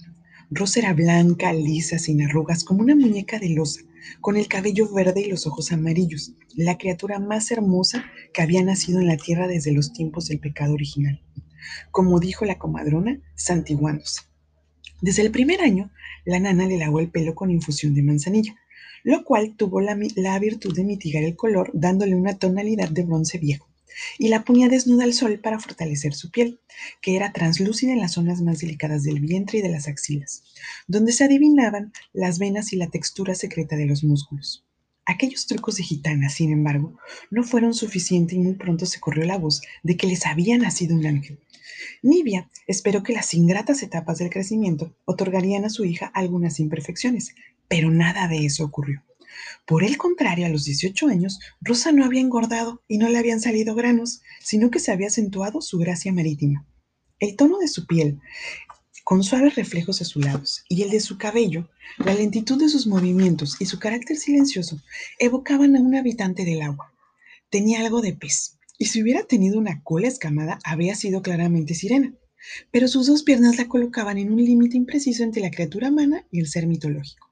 Rosa 0.51 0.81
era 0.81 0.95
blanca, 0.95 1.53
lisa, 1.53 1.99
sin 1.99 2.23
arrugas, 2.23 2.65
como 2.65 2.81
una 2.81 2.95
muñeca 2.95 3.39
de 3.39 3.51
losa, 3.51 3.83
con 4.23 4.39
el 4.39 4.49
cabello 4.49 4.91
verde 4.91 5.21
y 5.21 5.29
los 5.29 5.47
ojos 5.47 5.73
amarillos, 5.73 6.33
la 6.55 6.79
criatura 6.79 7.19
más 7.19 7.51
hermosa 7.51 8.07
que 8.33 8.41
había 8.41 8.63
nacido 8.63 9.01
en 9.01 9.09
la 9.09 9.19
tierra 9.19 9.47
desde 9.47 9.73
los 9.73 9.93
tiempos 9.93 10.29
del 10.29 10.41
pecado 10.41 10.73
original. 10.73 11.21
Como 11.91 12.19
dijo 12.19 12.47
la 12.47 12.59
comadrona, 12.59 13.21
santiguándose. 13.35 14.23
Desde 15.03 15.21
el 15.21 15.31
primer 15.31 15.61
año, 15.61 15.91
la 16.25 16.41
nana 16.41 16.67
le 16.67 16.79
lavó 16.79 17.01
el 17.01 17.11
pelo 17.11 17.35
con 17.35 17.51
infusión 17.51 17.95
de 17.95 18.03
manzanilla, 18.03 18.57
lo 19.05 19.25
cual 19.25 19.55
tuvo 19.55 19.83
la, 19.83 19.99
la 20.17 20.39
virtud 20.39 20.75
de 20.75 20.85
mitigar 20.85 21.25
el 21.25 21.37
color 21.37 21.71
dándole 21.75 22.15
una 22.15 22.39
tonalidad 22.39 22.89
de 22.89 23.03
bronce 23.03 23.37
viejo 23.37 23.68
y 24.19 24.29
la 24.29 24.45
ponía 24.45 24.69
desnuda 24.69 25.05
al 25.05 25.13
sol 25.13 25.41
para 25.41 25.59
fortalecer 25.59 26.15
su 26.15 26.31
piel, 26.31 26.61
que 27.01 27.17
era 27.17 27.33
translúcida 27.33 27.93
en 27.93 28.01
las 28.01 28.13
zonas 28.13 28.41
más 28.41 28.59
delicadas 28.61 29.03
del 29.03 29.21
vientre 29.21 29.59
y 29.59 29.63
de 29.63 29.71
las 29.71 29.89
axilas, 29.89 30.45
donde 30.87 31.13
se 31.13 31.25
adivinaban 31.25 31.93
las 32.13 32.39
venas 32.39 32.73
y 32.73 32.77
la 32.77 32.89
textura 32.89 33.35
secreta 33.35 33.77
de 33.77 33.87
los 33.87 34.05
músculos. 34.05 34.65
Aquellos 35.05 35.47
trucos 35.47 35.77
de 35.77 35.85
gitana, 35.85 36.29
sin 36.29 36.53
embargo, 36.53 36.99
no 37.31 37.43
fueron 37.43 37.73
suficientes 37.73 38.37
y 38.37 38.41
muy 38.41 38.55
pronto 38.55 38.85
se 38.85 39.01
corrió 39.01 39.25
la 39.25 39.39
voz 39.39 39.63
de 39.83 39.97
que 39.97 40.07
les 40.07 40.27
había 40.27 40.59
nacido 40.59 40.95
un 40.95 41.07
ángel. 41.07 41.41
Nivia 42.03 42.51
esperó 42.67 43.03
que 43.03 43.15
las 43.15 43.33
ingratas 43.33 43.83
etapas 43.83 44.19
del 44.19 44.31
crecimiento 44.31 44.95
otorgarían 45.07 45.65
a 45.65 45.71
su 45.71 45.85
hija 45.85 46.11
algunas 46.15 46.61
imperfecciones, 46.61 47.35
pero 47.69 47.91
nada 47.91 48.29
de 48.29 48.45
eso 48.45 48.65
ocurrió. 48.65 49.03
Por 49.67 49.85
el 49.85 49.97
contrario, 49.97 50.47
a 50.47 50.49
los 50.49 50.65
18 50.65 51.09
años, 51.09 51.39
Rosa 51.61 51.93
no 51.93 52.05
había 52.05 52.21
engordado 52.21 52.83
y 52.89 52.99
no 52.99 53.09
le 53.09 53.19
habían 53.19 53.41
salido 53.41 53.75
granos, 53.75 54.23
sino 54.41 54.71
que 54.71 54.81
se 54.81 54.93
había 54.93 55.09
acentuado 55.09 55.61
su 55.61 55.79
gracia 55.79 56.13
marítima. 56.13 56.67
El 57.19 57.37
tono 57.37 57.59
de 57.59 57.69
su 57.69 57.87
piel, 57.87 58.21
con 59.05 59.23
suaves 59.23 59.55
reflejos 59.55 60.03
azulados, 60.03 60.65
y 60.69 60.83
el 60.83 60.91
de 60.91 61.01
su 61.01 61.17
cabello, 61.17 61.71
la 61.97 62.15
lentitud 62.15 62.61
de 62.61 62.69
sus 62.69 62.87
movimientos 62.87 63.57
y 63.59 63.65
su 63.65 63.79
carácter 63.79 64.19
silencioso 64.19 64.81
evocaban 65.19 65.77
a 65.77 65.81
un 65.81 65.95
habitante 65.95 66.45
del 66.45 66.61
agua. 66.61 66.93
tenía 67.51 67.81
algo 67.81 68.03
de 68.03 68.13
pez, 68.13 68.59
y 68.77 68.85
si 68.85 69.03
hubiera 69.03 69.25
tenido 69.25 69.59
una 69.59 69.83
cola 69.83 70.09
escamada, 70.09 70.59
habría 70.63 70.95
sido 70.95 71.23
claramente 71.23 71.75
sirena. 71.75 72.15
Pero 72.71 72.87
sus 72.87 73.07
dos 73.07 73.23
piernas 73.23 73.57
la 73.57 73.67
colocaban 73.67 74.19
en 74.19 74.31
un 74.31 74.45
límite 74.45 74.77
impreciso 74.77 75.23
entre 75.23 75.43
la 75.43 75.51
criatura 75.51 75.89
humana 75.89 76.27
y 76.31 76.41
el 76.41 76.47
ser 76.47 76.67
mitológico. 76.67 77.28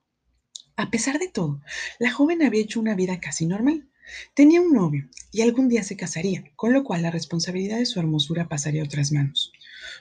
A 0.76 0.90
pesar 0.90 1.18
de 1.18 1.28
todo, 1.28 1.62
la 1.98 2.12
joven 2.12 2.42
había 2.42 2.60
hecho 2.60 2.80
una 2.80 2.94
vida 2.94 3.18
casi 3.18 3.46
normal. 3.46 3.88
Tenía 4.34 4.60
un 4.60 4.72
novio 4.72 5.08
y 5.32 5.40
algún 5.40 5.68
día 5.68 5.82
se 5.82 5.96
casaría, 5.96 6.44
con 6.54 6.72
lo 6.74 6.84
cual 6.84 7.02
la 7.02 7.10
responsabilidad 7.10 7.78
de 7.78 7.86
su 7.86 7.98
hermosura 7.98 8.48
pasaría 8.48 8.82
a 8.82 8.84
otras 8.84 9.10
manos. 9.10 9.52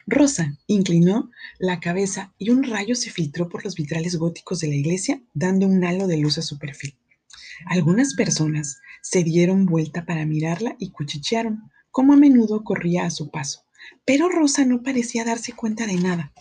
Rosa 0.05 0.57
inclinó 0.67 1.31
la 1.59 1.79
cabeza 1.79 2.33
y 2.37 2.49
un 2.49 2.63
rayo 2.63 2.95
se 2.95 3.09
filtró 3.09 3.47
por 3.47 3.63
los 3.63 3.75
vitrales 3.75 4.17
góticos 4.17 4.59
de 4.59 4.67
la 4.67 4.75
iglesia, 4.75 5.21
dando 5.33 5.65
un 5.65 5.83
halo 5.83 6.07
de 6.07 6.17
luz 6.17 6.37
a 6.37 6.41
su 6.41 6.59
perfil. 6.59 6.97
Algunas 7.67 8.13
personas 8.13 8.79
se 9.01 9.23
dieron 9.23 9.65
vuelta 9.65 10.05
para 10.05 10.25
mirarla 10.25 10.75
y 10.77 10.91
cuchichearon, 10.91 11.71
como 11.89 12.13
a 12.13 12.17
menudo 12.17 12.65
corría 12.65 13.05
a 13.05 13.11
su 13.11 13.31
paso. 13.31 13.61
Pero 14.03 14.27
Rosa 14.27 14.65
no 14.65 14.83
parecía 14.83 15.23
darse 15.23 15.53
cuenta 15.53 15.87
de 15.87 15.95
nada. 15.95 16.33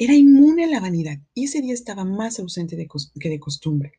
Era 0.00 0.14
inmune 0.14 0.62
a 0.62 0.68
la 0.68 0.78
vanidad 0.78 1.18
y 1.34 1.46
ese 1.46 1.60
día 1.60 1.74
estaba 1.74 2.04
más 2.04 2.38
ausente 2.38 2.76
que 2.76 3.28
de 3.28 3.40
costumbre, 3.40 3.94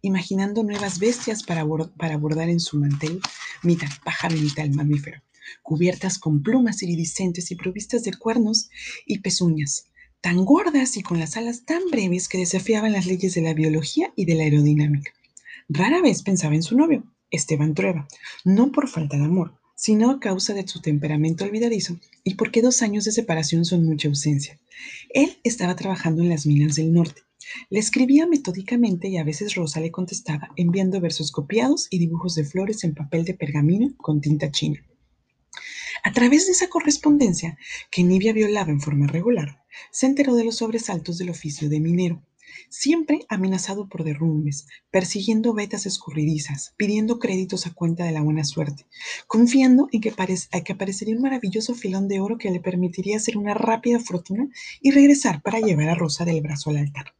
imaginando 0.00 0.62
nuevas 0.62 0.98
bestias 0.98 1.42
para, 1.42 1.66
para 1.98 2.16
bordar 2.16 2.48
en 2.48 2.58
su 2.58 2.78
mantel, 2.78 3.20
mitad 3.62 3.90
pájaro 4.02 4.34
y 4.34 4.40
mitad 4.40 4.66
mamífero, 4.68 5.20
cubiertas 5.62 6.18
con 6.18 6.42
plumas 6.42 6.82
iridiscentes 6.82 7.50
y 7.50 7.56
provistas 7.56 8.02
de 8.02 8.14
cuernos 8.14 8.70
y 9.04 9.18
pezuñas, 9.18 9.84
tan 10.22 10.46
gordas 10.46 10.96
y 10.96 11.02
con 11.02 11.20
las 11.20 11.36
alas 11.36 11.66
tan 11.66 11.82
breves 11.90 12.28
que 12.28 12.38
desafiaban 12.38 12.92
las 12.92 13.04
leyes 13.04 13.34
de 13.34 13.42
la 13.42 13.52
biología 13.52 14.10
y 14.16 14.24
de 14.24 14.36
la 14.36 14.44
aerodinámica. 14.44 15.12
Rara 15.68 16.00
vez 16.00 16.22
pensaba 16.22 16.54
en 16.54 16.62
su 16.62 16.78
novio, 16.78 17.04
Esteban 17.30 17.74
Trueba, 17.74 18.08
no 18.46 18.72
por 18.72 18.88
falta 18.88 19.18
de 19.18 19.24
amor, 19.24 19.60
sino 19.74 20.10
a 20.10 20.20
causa 20.20 20.54
de 20.54 20.66
su 20.66 20.80
temperamento 20.80 21.44
olvidadizo 21.44 21.98
y 22.24 22.34
porque 22.34 22.62
dos 22.62 22.82
años 22.82 23.04
de 23.04 23.12
separación 23.12 23.64
son 23.64 23.84
mucha 23.84 24.08
ausencia. 24.08 24.58
Él 25.10 25.38
estaba 25.44 25.76
trabajando 25.76 26.22
en 26.22 26.28
las 26.28 26.46
minas 26.46 26.76
del 26.76 26.92
norte. 26.92 27.22
Le 27.70 27.80
escribía 27.80 28.26
metódicamente 28.26 29.08
y 29.08 29.16
a 29.16 29.24
veces 29.24 29.54
Rosa 29.54 29.80
le 29.80 29.90
contestaba 29.90 30.50
enviando 30.56 31.00
versos 31.00 31.32
copiados 31.32 31.88
y 31.90 31.98
dibujos 31.98 32.34
de 32.34 32.44
flores 32.44 32.84
en 32.84 32.94
papel 32.94 33.24
de 33.24 33.34
pergamino 33.34 33.94
con 33.96 34.20
tinta 34.20 34.50
china. 34.50 34.84
A 36.04 36.12
través 36.12 36.46
de 36.46 36.52
esa 36.52 36.68
correspondencia, 36.68 37.58
que 37.90 38.02
Nivia 38.02 38.32
violaba 38.32 38.70
en 38.70 38.80
forma 38.80 39.06
regular, 39.06 39.62
se 39.90 40.06
enteró 40.06 40.34
de 40.34 40.44
los 40.44 40.56
sobresaltos 40.56 41.18
del 41.18 41.30
oficio 41.30 41.68
de 41.68 41.80
minero 41.80 42.22
siempre 42.68 43.20
amenazado 43.28 43.88
por 43.88 44.04
derrumbes, 44.04 44.66
persiguiendo 44.90 45.54
vetas 45.54 45.86
escurridizas, 45.86 46.74
pidiendo 46.76 47.18
créditos 47.18 47.66
a 47.66 47.74
cuenta 47.74 48.04
de 48.04 48.12
la 48.12 48.22
buena 48.22 48.44
suerte, 48.44 48.86
confiando 49.26 49.88
en 49.92 50.00
que, 50.00 50.12
que 50.12 50.72
aparecería 50.72 51.16
un 51.16 51.22
maravilloso 51.22 51.74
filón 51.74 52.08
de 52.08 52.20
oro 52.20 52.38
que 52.38 52.50
le 52.50 52.60
permitiría 52.60 53.16
hacer 53.16 53.36
una 53.36 53.54
rápida 53.54 53.98
fortuna 53.98 54.48
y 54.80 54.90
regresar 54.90 55.42
para 55.42 55.60
llevar 55.60 55.88
a 55.88 55.94
Rosa 55.94 56.24
del 56.24 56.40
brazo 56.40 56.70
al 56.70 56.78
altar, 56.78 57.14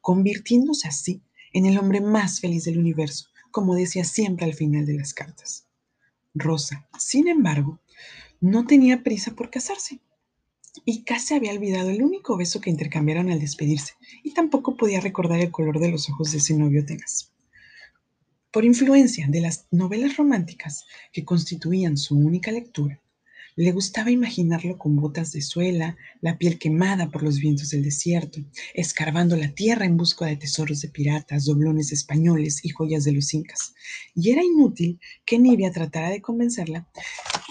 convirtiéndose 0.00 0.88
así 0.88 1.22
en 1.52 1.66
el 1.66 1.78
hombre 1.78 2.00
más 2.00 2.40
feliz 2.40 2.64
del 2.64 2.78
universo, 2.78 3.26
como 3.50 3.74
decía 3.74 4.04
siempre 4.04 4.46
al 4.46 4.54
final 4.54 4.86
de 4.86 4.94
las 4.94 5.14
cartas. 5.14 5.66
Rosa, 6.34 6.88
sin 6.98 7.28
embargo, 7.28 7.80
no 8.40 8.66
tenía 8.66 9.02
prisa 9.02 9.32
por 9.32 9.50
casarse 9.50 10.00
y 10.84 11.02
casi 11.02 11.34
había 11.34 11.52
olvidado 11.52 11.90
el 11.90 12.02
único 12.02 12.36
beso 12.36 12.60
que 12.60 12.70
intercambiaron 12.70 13.30
al 13.30 13.40
despedirse, 13.40 13.94
y 14.22 14.32
tampoco 14.34 14.76
podía 14.76 15.00
recordar 15.00 15.40
el 15.40 15.50
color 15.50 15.78
de 15.78 15.90
los 15.90 16.08
ojos 16.10 16.32
de 16.32 16.38
ese 16.38 16.54
novio 16.54 16.84
tenaz. 16.84 17.32
Por 18.50 18.64
influencia 18.64 19.26
de 19.28 19.40
las 19.40 19.66
novelas 19.70 20.16
románticas 20.16 20.84
que 21.12 21.24
constituían 21.24 21.96
su 21.96 22.16
única 22.16 22.50
lectura, 22.50 23.00
le 23.56 23.72
gustaba 23.72 24.10
imaginarlo 24.10 24.78
con 24.78 24.96
botas 24.96 25.32
de 25.32 25.42
suela, 25.42 25.96
la 26.20 26.38
piel 26.38 26.58
quemada 26.58 27.10
por 27.10 27.22
los 27.22 27.38
vientos 27.38 27.70
del 27.70 27.82
desierto, 27.82 28.40
escarbando 28.74 29.36
la 29.36 29.52
tierra 29.54 29.84
en 29.84 29.96
busca 29.96 30.26
de 30.26 30.36
tesoros 30.36 30.80
de 30.80 30.88
piratas, 30.88 31.44
doblones 31.44 31.92
españoles 31.92 32.64
y 32.64 32.70
joyas 32.70 33.04
de 33.04 33.12
los 33.12 33.34
incas. 33.34 33.74
Y 34.14 34.30
era 34.30 34.42
inútil 34.42 35.00
que 35.24 35.38
Nivia 35.38 35.72
tratara 35.72 36.10
de 36.10 36.22
convencerla 36.22 36.88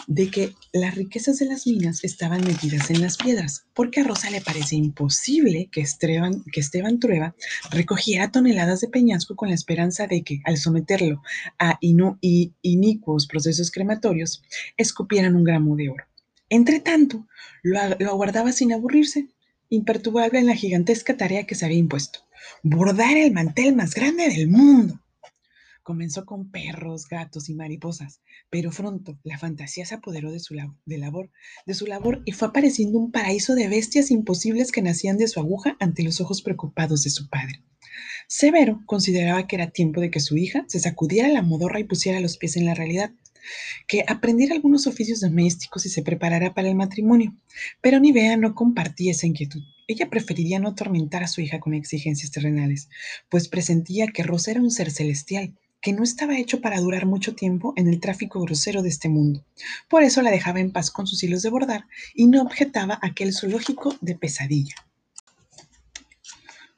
de 0.10 0.32
que 0.32 0.56
las 0.74 0.96
riquezas 0.96 1.38
de 1.38 1.46
las 1.46 1.68
minas 1.68 2.04
estaban 2.04 2.44
metidas 2.44 2.90
en 2.90 3.00
las 3.00 3.16
piedras, 3.16 3.68
porque 3.76 4.02
a 4.02 4.04
Rosa 4.04 4.32
le 4.32 4.42
parece 4.42 4.76
imposible 4.76 5.70
que 5.72 5.82
Esteban, 5.82 6.44
que 6.52 6.64
Trueba 7.00 7.36
recogiera 7.70 8.32
toneladas 8.32 8.82
de 8.82 8.88
peñasco 8.88 9.36
con 9.36 9.50
la 9.50 9.56
esperanza 9.56 10.08
de 10.08 10.24
que, 10.24 10.42
al 10.46 10.58
someterlo 10.58 11.22
a 11.60 11.78
inicuos 11.82 13.28
procesos 13.28 13.70
crematorios, 13.70 14.42
escupieran 14.78 15.36
un 15.36 15.44
gramo 15.44 15.76
de 15.76 15.90
oro. 15.90 16.06
Entre 16.50 16.80
tanto, 16.80 17.28
lo, 17.62 17.80
lo 18.00 18.10
aguardaba 18.10 18.52
sin 18.52 18.74
aburrirse, 18.74 19.28
imperturbable 19.70 20.40
en 20.40 20.48
la 20.48 20.56
gigantesca 20.56 21.18
tarea 21.18 21.46
que 21.46 21.54
se 21.54 21.66
había 21.66 21.78
impuesto, 21.78 22.22
bordar 22.64 23.16
el 23.16 23.32
mantel 23.32 23.76
más 23.76 23.94
grande 23.94 24.28
del 24.28 24.48
mundo. 24.48 25.00
Comenzó 25.90 26.24
con 26.24 26.52
perros, 26.52 27.08
gatos 27.08 27.50
y 27.50 27.56
mariposas, 27.56 28.22
pero 28.52 28.70
pronto 28.70 29.18
la 29.24 29.40
fantasía 29.40 29.88
se 29.88 29.96
apoderó 29.96 30.32
de 30.32 30.40
su, 30.40 30.54
labor, 30.54 31.32
de 31.66 31.74
su 31.74 31.88
labor 31.88 32.22
y 32.26 32.32
fue 32.32 32.50
apareciendo 32.50 33.00
un 33.00 33.12
paraíso 33.12 33.56
de 33.56 33.68
bestias 33.68 34.12
imposibles 34.12 34.72
que 34.72 34.84
nacían 34.84 35.18
de 35.18 35.28
su 35.28 35.40
aguja 35.40 35.78
ante 35.80 36.04
los 36.04 36.22
ojos 36.22 36.44
preocupados 36.44 37.02
de 37.02 37.10
su 37.10 37.28
padre. 37.28 37.64
Severo 38.28 38.84
consideraba 38.86 39.48
que 39.48 39.56
era 39.56 39.72
tiempo 39.72 40.00
de 40.00 40.12
que 40.12 40.20
su 40.20 40.38
hija 40.38 40.64
se 40.68 40.80
sacudiera 40.80 41.28
la 41.28 41.42
modorra 41.42 41.80
y 41.80 41.86
pusiera 41.86 42.20
los 42.20 42.38
pies 42.38 42.56
en 42.56 42.66
la 42.66 42.76
realidad, 42.76 43.12
que 43.88 44.04
aprendiera 44.08 44.54
algunos 44.54 44.86
oficios 44.86 45.22
domésticos 45.22 45.88
y 45.88 45.90
se 45.90 46.04
preparara 46.04 46.54
para 46.54 46.70
el 46.70 46.76
matrimonio. 46.76 47.36
Pero 47.82 48.00
Nivea 48.00 48.38
no 48.38 48.54
compartía 48.54 49.10
esa 49.10 49.26
inquietud. 49.26 49.64
Ella 49.88 50.08
preferiría 50.12 50.60
no 50.60 50.70
atormentar 50.70 51.24
a 51.24 51.28
su 51.28 51.42
hija 51.42 51.60
con 51.60 51.74
exigencias 51.74 52.30
terrenales, 52.30 52.90
pues 53.28 53.48
presentía 53.48 54.06
que 54.06 54.22
Rosa 54.22 54.52
era 54.52 54.62
un 54.62 54.70
ser 54.70 54.92
celestial 54.92 55.58
que 55.82 55.94
no 55.94 56.04
estaba 56.04 56.38
hecho 56.38 56.62
para 56.62 56.82
durar 56.82 57.06
mucho 57.06 57.36
tiempo 57.36 57.74
en 57.78 57.88
el 57.88 58.00
tráfico 58.00 58.42
grosero 58.42 58.82
de 58.82 58.90
este 58.90 59.10
mundo. 59.10 59.46
Por 59.88 60.04
eso 60.04 60.22
la 60.22 60.32
dejaba 60.32 60.60
en 60.60 60.72
paz 60.72 60.92
con 60.92 61.08
sus 61.08 61.24
hilos 61.24 61.42
de 61.42 61.50
bordar 61.50 61.86
y 62.14 62.28
no 62.28 62.42
objetaba 62.42 63.00
aquel 63.02 63.34
zoológico 63.34 63.96
de 64.02 64.16
pesadilla. 64.16 64.76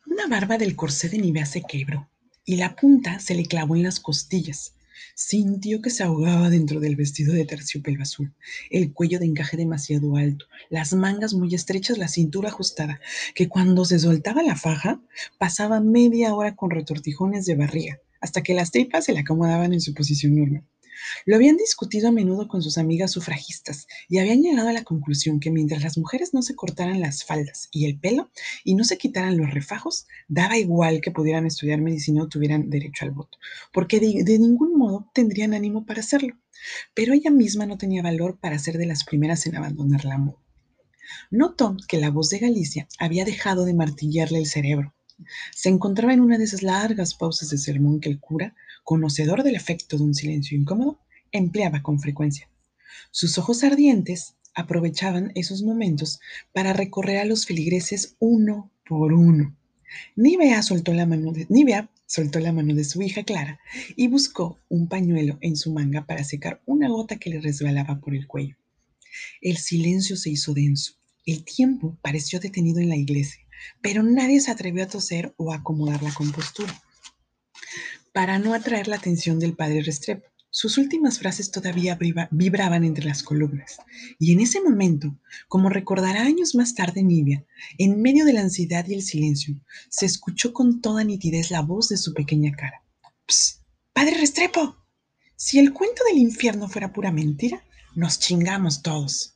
Una 0.05 0.27
barba 0.27 0.57
del 0.57 0.75
corsé 0.75 1.09
de 1.09 1.17
Nivea 1.17 1.45
se 1.45 1.63
quebró 1.63 2.09
y 2.45 2.57
la 2.57 2.75
punta 2.75 3.19
se 3.19 3.33
le 3.33 3.45
clavó 3.45 3.75
en 3.75 3.83
las 3.83 3.99
costillas. 3.99 4.73
Sintió 5.15 5.81
que 5.81 5.89
se 5.89 6.03
ahogaba 6.03 6.49
dentro 6.49 6.79
del 6.79 6.95
vestido 6.95 7.33
de 7.33 7.45
terciopelo 7.45 8.01
azul, 8.01 8.33
el 8.69 8.93
cuello 8.93 9.19
de 9.19 9.25
encaje 9.25 9.57
demasiado 9.57 10.15
alto, 10.15 10.45
las 10.69 10.93
mangas 10.93 11.33
muy 11.33 11.53
estrechas, 11.53 11.97
la 11.97 12.07
cintura 12.07 12.49
ajustada, 12.49 12.99
que 13.35 13.49
cuando 13.49 13.83
se 13.83 13.99
soltaba 13.99 14.41
la 14.41 14.55
faja 14.55 15.01
pasaba 15.37 15.79
media 15.79 16.33
hora 16.33 16.55
con 16.55 16.69
retortijones 16.69 17.45
de 17.45 17.55
barriga 17.55 17.99
hasta 18.21 18.43
que 18.43 18.53
las 18.53 18.71
tripas 18.71 19.05
se 19.05 19.13
le 19.13 19.19
acomodaban 19.19 19.73
en 19.73 19.81
su 19.81 19.93
posición 19.93 20.35
normal. 20.35 20.63
Lo 21.25 21.35
habían 21.35 21.57
discutido 21.57 22.09
a 22.09 22.11
menudo 22.11 22.47
con 22.47 22.61
sus 22.61 22.77
amigas 22.77 23.11
sufragistas 23.11 23.87
y 24.07 24.19
habían 24.19 24.41
llegado 24.41 24.69
a 24.69 24.73
la 24.73 24.83
conclusión 24.83 25.39
que 25.39 25.51
mientras 25.51 25.83
las 25.83 25.97
mujeres 25.97 26.33
no 26.33 26.41
se 26.41 26.55
cortaran 26.55 26.99
las 26.99 27.23
faldas 27.23 27.69
y 27.71 27.85
el 27.85 27.99
pelo 27.99 28.29
y 28.63 28.75
no 28.75 28.83
se 28.83 28.97
quitaran 28.97 29.37
los 29.37 29.51
refajos, 29.51 30.05
daba 30.27 30.57
igual 30.57 31.01
que 31.01 31.11
pudieran 31.11 31.45
estudiar 31.45 31.81
medicina 31.81 32.23
o 32.23 32.27
tuvieran 32.27 32.69
derecho 32.69 33.05
al 33.05 33.11
voto, 33.11 33.37
porque 33.73 33.99
de, 33.99 34.23
de 34.23 34.39
ningún 34.39 34.77
modo 34.77 35.09
tendrían 35.13 35.53
ánimo 35.53 35.85
para 35.85 36.01
hacerlo. 36.01 36.35
Pero 36.93 37.13
ella 37.13 37.31
misma 37.31 37.65
no 37.65 37.77
tenía 37.77 38.03
valor 38.03 38.39
para 38.39 38.59
ser 38.59 38.77
de 38.77 38.85
las 38.85 39.03
primeras 39.03 39.45
en 39.47 39.55
abandonar 39.55 40.05
la 40.05 40.17
moda. 40.17 40.37
Notó 41.29 41.75
que 41.87 41.97
la 41.97 42.11
voz 42.11 42.29
de 42.29 42.39
Galicia 42.39 42.87
había 42.99 43.25
dejado 43.25 43.65
de 43.65 43.73
martillarle 43.73 44.37
el 44.37 44.45
cerebro 44.45 44.93
se 45.53 45.69
encontraba 45.69 46.13
en 46.13 46.21
una 46.21 46.37
de 46.37 46.43
esas 46.43 46.63
largas 46.63 47.13
pausas 47.13 47.49
de 47.49 47.57
sermón 47.57 47.99
que 47.99 48.09
el 48.09 48.19
cura, 48.19 48.55
conocedor 48.83 49.43
del 49.43 49.55
efecto 49.55 49.97
de 49.97 50.03
un 50.03 50.13
silencio 50.13 50.57
incómodo, 50.57 50.99
empleaba 51.31 51.81
con 51.81 51.99
frecuencia. 51.99 52.49
Sus 53.11 53.37
ojos 53.37 53.63
ardientes 53.63 54.35
aprovechaban 54.53 55.31
esos 55.35 55.63
momentos 55.63 56.19
para 56.53 56.73
recorrer 56.73 57.17
a 57.17 57.25
los 57.25 57.45
feligreses 57.45 58.15
uno 58.19 58.71
por 58.85 59.13
uno. 59.13 59.55
Nivea 60.15 60.61
soltó 60.63 60.93
la 60.93 61.05
mano 61.05 61.31
de, 61.31 61.45
Nivea 61.49 61.89
soltó 62.05 62.39
la 62.39 62.51
mano 62.51 62.73
de 62.75 62.83
su 62.83 63.01
hija 63.01 63.23
Clara 63.23 63.59
y 63.95 64.07
buscó 64.07 64.59
un 64.69 64.87
pañuelo 64.87 65.37
en 65.41 65.55
su 65.55 65.71
manga 65.71 66.05
para 66.05 66.23
secar 66.23 66.61
una 66.65 66.89
gota 66.89 67.17
que 67.17 67.29
le 67.29 67.39
resbalaba 67.39 67.99
por 67.99 68.15
el 68.15 68.27
cuello. 68.27 68.55
El 69.41 69.57
silencio 69.57 70.15
se 70.15 70.29
hizo 70.29 70.53
denso. 70.53 70.93
El 71.25 71.43
tiempo 71.43 71.97
pareció 72.01 72.39
detenido 72.39 72.79
en 72.79 72.89
la 72.89 72.95
iglesia 72.95 73.41
pero 73.81 74.03
nadie 74.03 74.39
se 74.39 74.51
atrevió 74.51 74.83
a 74.83 74.87
toser 74.87 75.33
o 75.37 75.51
a 75.51 75.57
acomodar 75.57 76.03
la 76.03 76.13
compostura. 76.13 76.81
Para 78.13 78.39
no 78.39 78.53
atraer 78.53 78.87
la 78.87 78.97
atención 78.97 79.39
del 79.39 79.55
padre 79.55 79.81
Restrepo, 79.81 80.27
sus 80.53 80.77
últimas 80.77 81.17
frases 81.17 81.49
todavía 81.49 81.97
vibraban 82.29 82.83
entre 82.83 83.05
las 83.05 83.23
columnas, 83.23 83.77
y 84.19 84.33
en 84.33 84.41
ese 84.41 84.59
momento, 84.59 85.17
como 85.47 85.69
recordará 85.69 86.23
años 86.23 86.55
más 86.55 86.75
tarde 86.75 87.03
Nivia, 87.03 87.45
en 87.77 88.01
medio 88.01 88.25
de 88.25 88.33
la 88.33 88.41
ansiedad 88.41 88.85
y 88.85 88.93
el 88.93 89.01
silencio, 89.01 89.55
se 89.89 90.05
escuchó 90.05 90.51
con 90.51 90.81
toda 90.81 91.05
nitidez 91.05 91.51
la 91.51 91.61
voz 91.61 91.87
de 91.87 91.95
su 91.95 92.13
pequeña 92.13 92.51
cara. 92.51 92.83
¡Psst! 93.27 93.61
¡Padre 93.93 94.17
Restrepo! 94.17 94.75
Si 95.37 95.57
el 95.57 95.71
cuento 95.71 96.03
del 96.03 96.17
infierno 96.17 96.67
fuera 96.67 96.91
pura 96.91 97.13
mentira, 97.13 97.63
nos 97.95 98.19
chingamos 98.19 98.81
todos. 98.81 99.35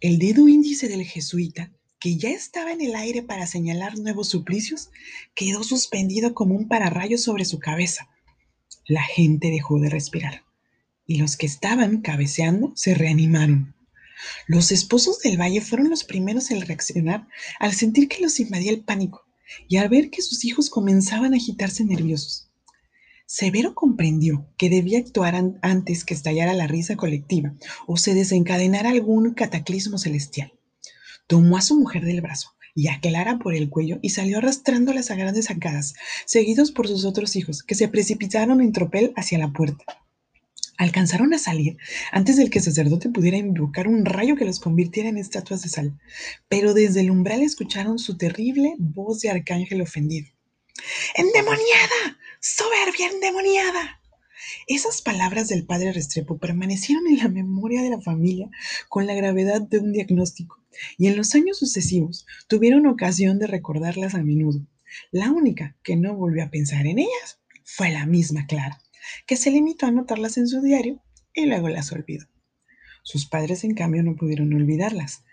El 0.00 0.18
dedo 0.18 0.48
índice 0.48 0.86
del 0.86 1.04
jesuita, 1.04 1.72
que 2.02 2.16
ya 2.16 2.30
estaba 2.30 2.72
en 2.72 2.80
el 2.80 2.96
aire 2.96 3.22
para 3.22 3.46
señalar 3.46 3.96
nuevos 3.96 4.28
suplicios, 4.28 4.90
quedó 5.36 5.62
suspendido 5.62 6.34
como 6.34 6.56
un 6.56 6.66
pararrayo 6.66 7.16
sobre 7.16 7.44
su 7.44 7.60
cabeza. 7.60 8.08
La 8.88 9.04
gente 9.04 9.52
dejó 9.52 9.78
de 9.78 9.88
respirar 9.88 10.42
y 11.06 11.18
los 11.18 11.36
que 11.36 11.46
estaban 11.46 12.00
cabeceando 12.00 12.72
se 12.74 12.94
reanimaron. 12.94 13.76
Los 14.48 14.72
esposos 14.72 15.20
del 15.20 15.40
valle 15.40 15.60
fueron 15.60 15.90
los 15.90 16.02
primeros 16.02 16.50
en 16.50 16.62
reaccionar 16.62 17.28
al 17.60 17.72
sentir 17.72 18.08
que 18.08 18.20
los 18.20 18.40
invadía 18.40 18.72
el 18.72 18.82
pánico 18.82 19.22
y 19.68 19.76
al 19.76 19.88
ver 19.88 20.10
que 20.10 20.22
sus 20.22 20.44
hijos 20.44 20.70
comenzaban 20.70 21.34
a 21.34 21.36
agitarse 21.36 21.84
nerviosos. 21.84 22.50
Severo 23.26 23.76
comprendió 23.76 24.48
que 24.58 24.70
debía 24.70 24.98
actuar 24.98 25.40
antes 25.62 26.04
que 26.04 26.14
estallara 26.14 26.52
la 26.52 26.66
risa 26.66 26.96
colectiva 26.96 27.54
o 27.86 27.96
se 27.96 28.12
desencadenara 28.12 28.90
algún 28.90 29.34
cataclismo 29.34 29.98
celestial. 29.98 30.52
Tomó 31.26 31.56
a 31.56 31.62
su 31.62 31.78
mujer 31.78 32.04
del 32.04 32.20
brazo 32.20 32.54
y 32.74 32.88
a 32.88 33.00
Clara 33.00 33.38
por 33.38 33.54
el 33.54 33.68
cuello 33.68 33.98
y 34.02 34.10
salió 34.10 34.38
arrastrándolas 34.38 35.10
a 35.10 35.14
grandes 35.14 35.46
zancadas, 35.46 35.94
seguidos 36.26 36.72
por 36.72 36.88
sus 36.88 37.04
otros 37.04 37.36
hijos, 37.36 37.62
que 37.62 37.74
se 37.74 37.88
precipitaron 37.88 38.60
en 38.60 38.72
tropel 38.72 39.12
hacia 39.16 39.38
la 39.38 39.52
puerta. 39.52 39.84
Alcanzaron 40.78 41.32
a 41.34 41.38
salir 41.38 41.76
antes 42.10 42.36
del 42.36 42.50
que 42.50 42.58
el 42.58 42.64
sacerdote 42.64 43.08
pudiera 43.08 43.36
invocar 43.36 43.86
un 43.86 44.04
rayo 44.04 44.36
que 44.36 44.44
los 44.44 44.58
convirtiera 44.58 45.08
en 45.08 45.18
estatuas 45.18 45.62
de 45.62 45.68
sal, 45.68 45.98
pero 46.48 46.74
desde 46.74 47.00
el 47.00 47.10
umbral 47.10 47.42
escucharon 47.42 47.98
su 47.98 48.16
terrible 48.16 48.74
voz 48.78 49.20
de 49.20 49.30
arcángel 49.30 49.82
ofendido. 49.82 50.28
¡Endemoniada! 51.14 52.18
¡Soberbia 52.40 53.10
endemoniada! 53.10 54.01
Esas 54.66 55.02
palabras 55.02 55.48
del 55.48 55.64
padre 55.64 55.92
Restrepo 55.92 56.38
permanecieron 56.38 57.06
en 57.06 57.18
la 57.18 57.28
memoria 57.28 57.82
de 57.82 57.90
la 57.90 58.00
familia 58.00 58.50
con 58.88 59.06
la 59.06 59.14
gravedad 59.14 59.60
de 59.60 59.78
un 59.78 59.92
diagnóstico 59.92 60.62
y 60.98 61.06
en 61.06 61.16
los 61.16 61.34
años 61.34 61.58
sucesivos 61.58 62.26
tuvieron 62.48 62.86
ocasión 62.86 63.38
de 63.38 63.46
recordarlas 63.46 64.14
a 64.14 64.22
menudo. 64.22 64.66
La 65.10 65.30
única 65.30 65.76
que 65.82 65.96
no 65.96 66.14
volvió 66.14 66.44
a 66.44 66.50
pensar 66.50 66.86
en 66.86 66.98
ellas 66.98 67.40
fue 67.64 67.90
la 67.90 68.06
misma 68.06 68.46
Clara, 68.46 68.80
que 69.26 69.36
se 69.36 69.50
limitó 69.50 69.86
a 69.86 69.90
anotarlas 69.90 70.36
en 70.36 70.48
su 70.48 70.60
diario 70.60 71.02
y 71.34 71.46
luego 71.46 71.68
las 71.68 71.92
olvidó. 71.92 72.26
Sus 73.02 73.26
padres, 73.26 73.64
en 73.64 73.74
cambio, 73.74 74.02
no 74.02 74.16
pudieron 74.16 74.52
olvidarlas, 74.52 75.24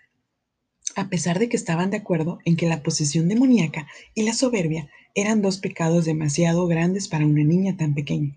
a 0.96 1.08
pesar 1.08 1.38
de 1.38 1.48
que 1.48 1.56
estaban 1.56 1.90
de 1.90 1.98
acuerdo 1.98 2.38
en 2.44 2.56
que 2.56 2.66
la 2.66 2.82
posesión 2.82 3.28
demoníaca 3.28 3.86
y 4.14 4.22
la 4.24 4.34
soberbia 4.34 4.90
eran 5.14 5.42
dos 5.42 5.58
pecados 5.58 6.04
demasiado 6.04 6.66
grandes 6.66 7.08
para 7.08 7.26
una 7.26 7.44
niña 7.44 7.76
tan 7.76 7.94
pequeña. 7.94 8.36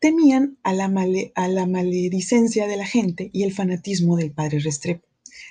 Temían 0.00 0.58
a 0.62 0.72
la, 0.72 0.88
maledicencia 0.88 2.66
de 2.66 2.76
la 2.76 2.86
gente 2.86 3.30
y 3.32 3.42
el 3.42 3.52
fanatismo 3.52 4.16
del 4.16 4.32
padre 4.32 4.58
Restrepo. 4.60 5.06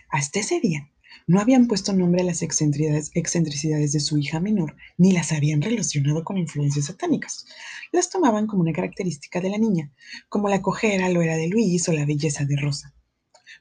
Hasta 0.09 0.39
ese 0.39 0.59
día, 0.59 0.89
no 1.25 1.39
habían 1.39 1.67
puesto 1.67 1.93
nombre 1.93 2.21
a 2.21 2.25
las 2.25 2.41
excentricidades 2.41 3.91
de 3.91 3.99
su 3.99 4.17
hija 4.17 4.39
menor, 4.39 4.75
ni 4.97 5.11
las 5.11 5.31
habían 5.31 5.61
relacionado 5.61 6.23
con 6.23 6.37
influencias 6.37 6.85
satánicas. 6.85 7.45
Las 7.91 8.09
tomaban 8.09 8.47
como 8.47 8.61
una 8.61 8.73
característica 8.73 9.39
de 9.39 9.49
la 9.49 9.57
niña, 9.57 9.91
como 10.29 10.49
la 10.49 10.61
cojera 10.61 11.09
lo 11.09 11.21
era 11.21 11.37
de 11.37 11.47
Luis 11.47 11.87
o 11.87 11.93
la 11.93 12.05
belleza 12.05 12.45
de 12.45 12.57
Rosa. 12.57 12.93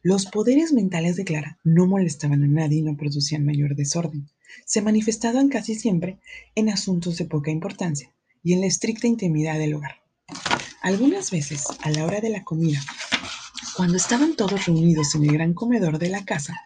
Los 0.03 0.27
poderes 0.27 0.73
mentales 0.73 1.17
de 1.17 1.25
Clara 1.25 1.61
no 1.63 1.87
molestaban 1.87 2.43
a 2.43 2.49
nadie 2.49 2.79
y 2.79 2.83
no 2.83 2.97
producían 2.97 3.45
mayor 3.45 3.77
desorden. 3.77 4.29
Se 4.67 4.83
manifestaban 4.83 5.49
casi 5.49 5.75
siempre 5.77 6.19
en 6.55 6.69
asuntos 6.69 7.19
de 7.19 7.27
poca 7.27 7.51
importancia 7.51 8.13
y 8.43 8.53
en 8.55 8.61
la 8.61 8.67
estricta 8.67 9.07
intimidad 9.07 9.59
del 9.59 9.75
hogar. 9.75 10.02
Algunas 10.83 11.31
veces, 11.31 11.65
a 11.83 11.91
la 11.91 12.05
hora 12.05 12.21
de 12.21 12.29
la 12.29 12.43
comida, 12.43 12.81
cuando 13.77 13.97
estaban 13.97 14.35
todos 14.35 14.67
reunidos 14.67 15.15
en 15.15 15.23
el 15.23 15.33
gran 15.33 15.55
comedor 15.55 15.99
de 15.99 16.09
la 16.09 16.25
casa, 16.25 16.61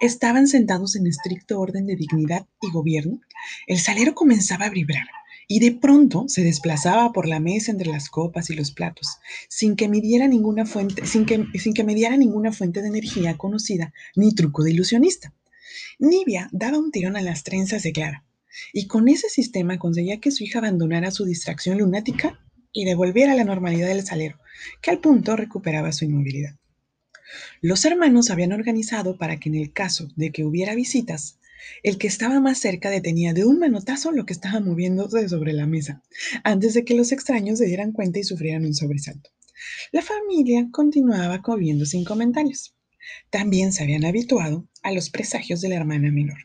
estaban 0.00 0.46
sentados 0.46 0.94
en 0.94 1.06
estricto 1.06 1.58
orden 1.58 1.86
de 1.86 1.96
dignidad 1.96 2.46
y 2.62 2.70
gobierno, 2.70 3.20
el 3.66 3.78
salero 3.78 4.14
comenzaba 4.14 4.66
a 4.66 4.70
vibrar 4.70 5.06
y 5.48 5.60
de 5.60 5.72
pronto 5.72 6.24
se 6.28 6.44
desplazaba 6.44 7.12
por 7.12 7.26
la 7.26 7.40
mesa 7.40 7.72
entre 7.72 7.90
las 7.90 8.10
copas 8.10 8.48
y 8.50 8.54
los 8.54 8.70
platos, 8.70 9.18
sin 9.48 9.76
que 9.76 9.88
midiera 9.88 10.28
ninguna 10.28 10.66
fuente, 10.66 11.06
sin 11.06 11.26
que, 11.26 11.44
sin 11.58 11.74
que 11.74 11.84
mediara 11.84 12.16
ninguna 12.16 12.52
fuente 12.52 12.82
de 12.82 12.88
energía 12.88 13.36
conocida 13.36 13.92
ni 14.14 14.34
truco 14.34 14.62
de 14.62 14.72
ilusionista. 14.72 15.34
Nibia 15.98 16.48
daba 16.52 16.78
un 16.78 16.92
tirón 16.92 17.16
a 17.16 17.22
las 17.22 17.44
trenzas 17.44 17.82
de 17.82 17.92
Clara, 17.92 18.24
y 18.72 18.86
con 18.86 19.08
ese 19.08 19.28
sistema 19.30 19.78
conseguía 19.78 20.20
que 20.20 20.30
su 20.30 20.44
hija 20.44 20.58
abandonara 20.58 21.10
su 21.10 21.24
distracción 21.24 21.78
lunática 21.78 22.38
y 22.72 22.84
devolviera 22.84 23.34
la 23.34 23.44
normalidad 23.44 23.88
del 23.88 24.04
salero, 24.04 24.38
que 24.80 24.90
al 24.90 24.98
punto 24.98 25.36
recuperaba 25.36 25.92
su 25.92 26.04
inmovilidad. 26.04 26.56
Los 27.60 27.84
hermanos 27.84 28.30
habían 28.30 28.52
organizado 28.52 29.18
para 29.18 29.38
que 29.38 29.48
en 29.48 29.56
el 29.56 29.72
caso 29.72 30.08
de 30.16 30.30
que 30.30 30.44
hubiera 30.44 30.74
visitas, 30.74 31.38
el 31.82 31.98
que 31.98 32.06
estaba 32.06 32.40
más 32.40 32.58
cerca 32.58 32.90
detenía 32.90 33.32
de 33.34 33.44
un 33.44 33.58
manotazo 33.58 34.12
lo 34.12 34.24
que 34.24 34.32
estaba 34.32 34.60
moviéndose 34.60 35.28
sobre 35.28 35.52
la 35.52 35.66
mesa, 35.66 36.02
antes 36.44 36.74
de 36.74 36.84
que 36.84 36.94
los 36.94 37.12
extraños 37.12 37.58
se 37.58 37.66
dieran 37.66 37.92
cuenta 37.92 38.18
y 38.18 38.24
sufrieran 38.24 38.64
un 38.64 38.74
sobresalto. 38.74 39.30
La 39.92 40.02
familia 40.02 40.68
continuaba 40.70 41.42
comiendo 41.42 41.84
sin 41.84 42.04
comentarios. 42.04 42.74
También 43.30 43.72
se 43.72 43.82
habían 43.82 44.04
habituado 44.04 44.68
a 44.82 44.92
los 44.92 45.10
presagios 45.10 45.60
de 45.60 45.68
la 45.68 45.76
hermana 45.76 46.10
menor. 46.10 46.38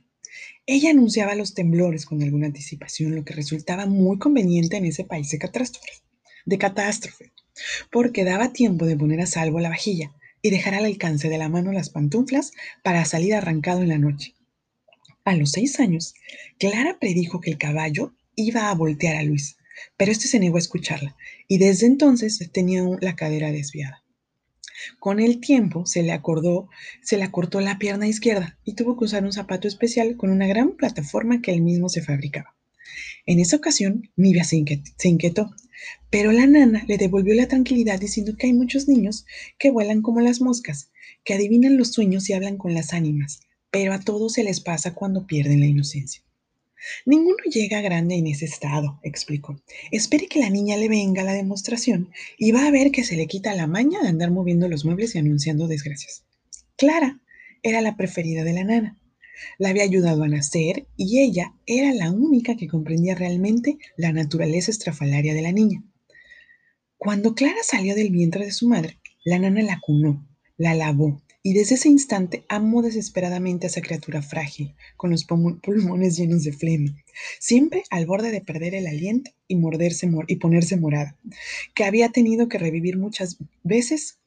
Ella 0.66 0.92
anunciaba 0.92 1.36
los 1.36 1.54
temblores 1.54 2.06
con 2.06 2.24
alguna 2.24 2.48
anticipación, 2.48 3.16
lo 3.16 3.26
que 3.26 3.34
resultaba 3.34 3.86
muy 3.86 4.18
conveniente 4.18 4.78
en 4.78 4.86
ese 4.86 5.04
país 5.04 5.30
de 5.30 5.38
catástrofe, 5.38 5.92
de 6.46 6.58
catástrofe, 6.58 7.32
porque 7.92 8.24
daba 8.24 8.54
tiempo 8.54 8.86
de 8.86 8.98
poner 8.98 9.22
a 9.22 9.26
salvo 9.26 9.60
la 9.60 9.70
vajilla 9.70 10.12
y 10.42 10.50
dejar 10.50 10.76
al 10.76 10.86
alcance 10.86 11.30
de 11.30 11.38
la 11.38 11.50
mano 11.50 11.72
las 11.72 11.90
pantuflas 11.90 12.52
para 12.84 13.06
salir 13.06 13.34
arrancado 13.34 13.82
en 13.82 13.90
la 13.90 13.98
noche. 13.98 14.34
A 15.24 15.36
los 15.36 15.52
seis 15.52 15.80
años, 15.80 16.16
Clara 16.60 16.98
predijo 17.00 17.40
que 17.40 17.52
el 17.52 17.58
caballo 17.58 18.14
iba 18.36 18.70
a 18.70 18.76
voltear 18.76 19.16
a 19.16 19.24
Luis, 19.24 19.58
pero 19.96 20.12
este 20.12 20.28
se 20.28 20.40
negó 20.40 20.58
a 20.58 20.60
escucharla 20.60 21.16
y 21.48 21.60
desde 21.60 21.86
entonces 21.86 22.50
tenía 22.52 22.84
la 23.00 23.16
cadera 23.16 23.52
desviada. 23.52 24.04
Con 25.00 25.22
el 25.22 25.40
tiempo 25.40 25.86
se 25.86 26.04
le 26.04 26.12
acordó, 26.12 26.68
se 27.02 27.18
le 27.18 27.24
acortó 27.24 27.62
la 27.62 27.78
pierna 27.78 28.08
izquierda 28.08 28.58
y 28.66 28.74
tuvo 28.74 28.98
que 28.98 29.06
usar 29.06 29.24
un 29.24 29.32
zapato 29.32 29.68
especial 29.68 30.18
con 30.18 30.30
una 30.30 30.48
gran 30.48 30.72
plataforma 30.76 31.42
que 31.42 31.54
él 31.54 31.62
mismo 31.62 31.88
se 31.88 32.02
fabricaba. 32.02 32.56
En 33.26 33.40
esa 33.40 33.56
ocasión, 33.56 34.10
Nivia 34.16 34.44
se 34.44 34.58
inquietó, 35.04 35.52
pero 36.10 36.32
la 36.32 36.46
nana 36.46 36.84
le 36.88 36.98
devolvió 36.98 37.34
la 37.36 37.48
tranquilidad 37.48 38.00
diciendo 38.00 38.36
que 38.38 38.48
hay 38.48 38.54
muchos 38.54 38.88
niños 38.88 39.26
que 39.58 39.72
vuelan 39.72 40.02
como 40.02 40.22
las 40.22 40.42
moscas, 40.42 40.92
que 41.24 41.34
adivinan 41.34 41.78
los 41.78 41.94
sueños 41.94 42.30
y 42.30 42.34
hablan 42.34 42.58
con 42.58 42.74
las 42.74 42.94
ánimas, 42.94 43.40
pero 43.72 43.94
a 43.94 44.00
todos 44.00 44.34
se 44.34 44.44
les 44.44 44.60
pasa 44.60 44.94
cuando 44.94 45.26
pierden 45.26 45.62
la 45.62 45.66
inocencia. 45.68 46.22
Ninguno 47.06 47.38
llega 47.50 47.82
grande 47.82 48.16
en 48.16 48.28
ese 48.28 48.46
estado, 48.46 49.00
explicó. 49.04 49.62
Espere 49.92 50.28
que 50.28 50.40
la 50.40 50.50
niña 50.50 50.76
le 50.76 50.90
venga 50.90 51.24
la 51.24 51.34
demostración 51.34 52.10
y 52.38 52.52
va 52.52 52.68
a 52.68 52.72
ver 52.72 52.92
que 52.92 53.06
se 53.06 53.16
le 53.16 53.28
quita 53.28 53.56
la 53.56 53.68
maña 53.68 54.02
de 54.02 54.10
andar 54.10 54.32
moviendo 54.32 54.68
los 54.68 54.84
muebles 54.84 55.16
y 55.16 55.20
anunciando 55.20 55.68
desgracias. 55.68 56.26
Clara 56.76 57.22
era 57.62 57.82
la 57.82 57.96
preferida 57.96 58.44
de 58.44 58.54
la 58.54 58.66
nana. 58.66 59.00
La 59.58 59.70
había 59.70 59.84
ayudado 59.84 60.24
a 60.24 60.28
nacer 60.28 60.88
y 60.98 61.20
ella 61.20 61.54
era 61.66 61.94
la 61.94 62.12
única 62.12 62.56
que 62.56 62.68
comprendía 62.68 63.16
realmente 63.16 63.78
la 63.98 64.12
naturaleza 64.12 64.72
estrafalaria 64.72 65.34
de 65.34 65.42
la 65.42 65.52
niña. 65.52 65.84
Cuando 66.98 67.36
Clara 67.36 67.64
salió 67.64 67.96
del 67.96 68.12
vientre 68.12 68.46
de 68.46 68.52
su 68.52 68.68
madre, 68.68 68.98
la 69.26 69.40
nana 69.40 69.62
la 69.62 69.80
cunó, 69.82 70.26
la 70.58 70.74
lavó, 70.74 71.22
y 71.46 71.54
desde 71.54 71.76
ese 71.76 71.90
instante 71.90 72.46
amó 72.48 72.82
desesperadamente 72.82 73.68
a 73.68 73.70
esa 73.70 73.82
criatura 73.82 74.22
frágil, 74.22 74.74
con 74.96 75.12
los 75.12 75.26
pulmones 75.26 76.16
llenos 76.16 76.46
de 76.46 76.54
flema, 76.54 76.96
siempre 77.40 77.84
al 77.90 78.06
borde 78.06 78.32
de 78.32 78.40
perder 78.40 78.74
el 78.74 78.88
aliento 78.88 79.32
y, 79.50 79.58
morderse 79.58 80.10
y 80.30 80.36
ponerse 80.38 80.78
morada, 80.78 81.18
que 81.76 81.84
había 81.84 82.10
tenido 82.10 82.48
que 82.48 82.58
revivir 82.58 82.98
muchas 82.98 83.38
veces 83.64 84.20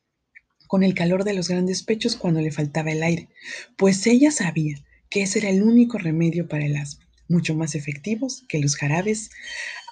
con 0.66 0.82
el 0.82 0.94
calor 0.94 1.24
de 1.24 1.32
los 1.32 1.48
grandes 1.48 1.82
pechos 1.82 2.16
cuando 2.16 2.42
le 2.42 2.52
faltaba 2.52 2.92
el 2.92 3.02
aire, 3.02 3.28
pues 3.76 4.06
ella 4.06 4.30
sabía 4.30 4.84
que 5.10 5.22
ese 5.22 5.40
era 5.40 5.50
el 5.50 5.62
único 5.62 5.98
remedio 5.98 6.48
para 6.48 6.66
el 6.66 6.76
asma, 6.76 7.08
mucho 7.28 7.54
más 7.54 7.74
efectivos 7.74 8.44
que 8.48 8.58
los 8.58 8.76
jarabes 8.76 9.30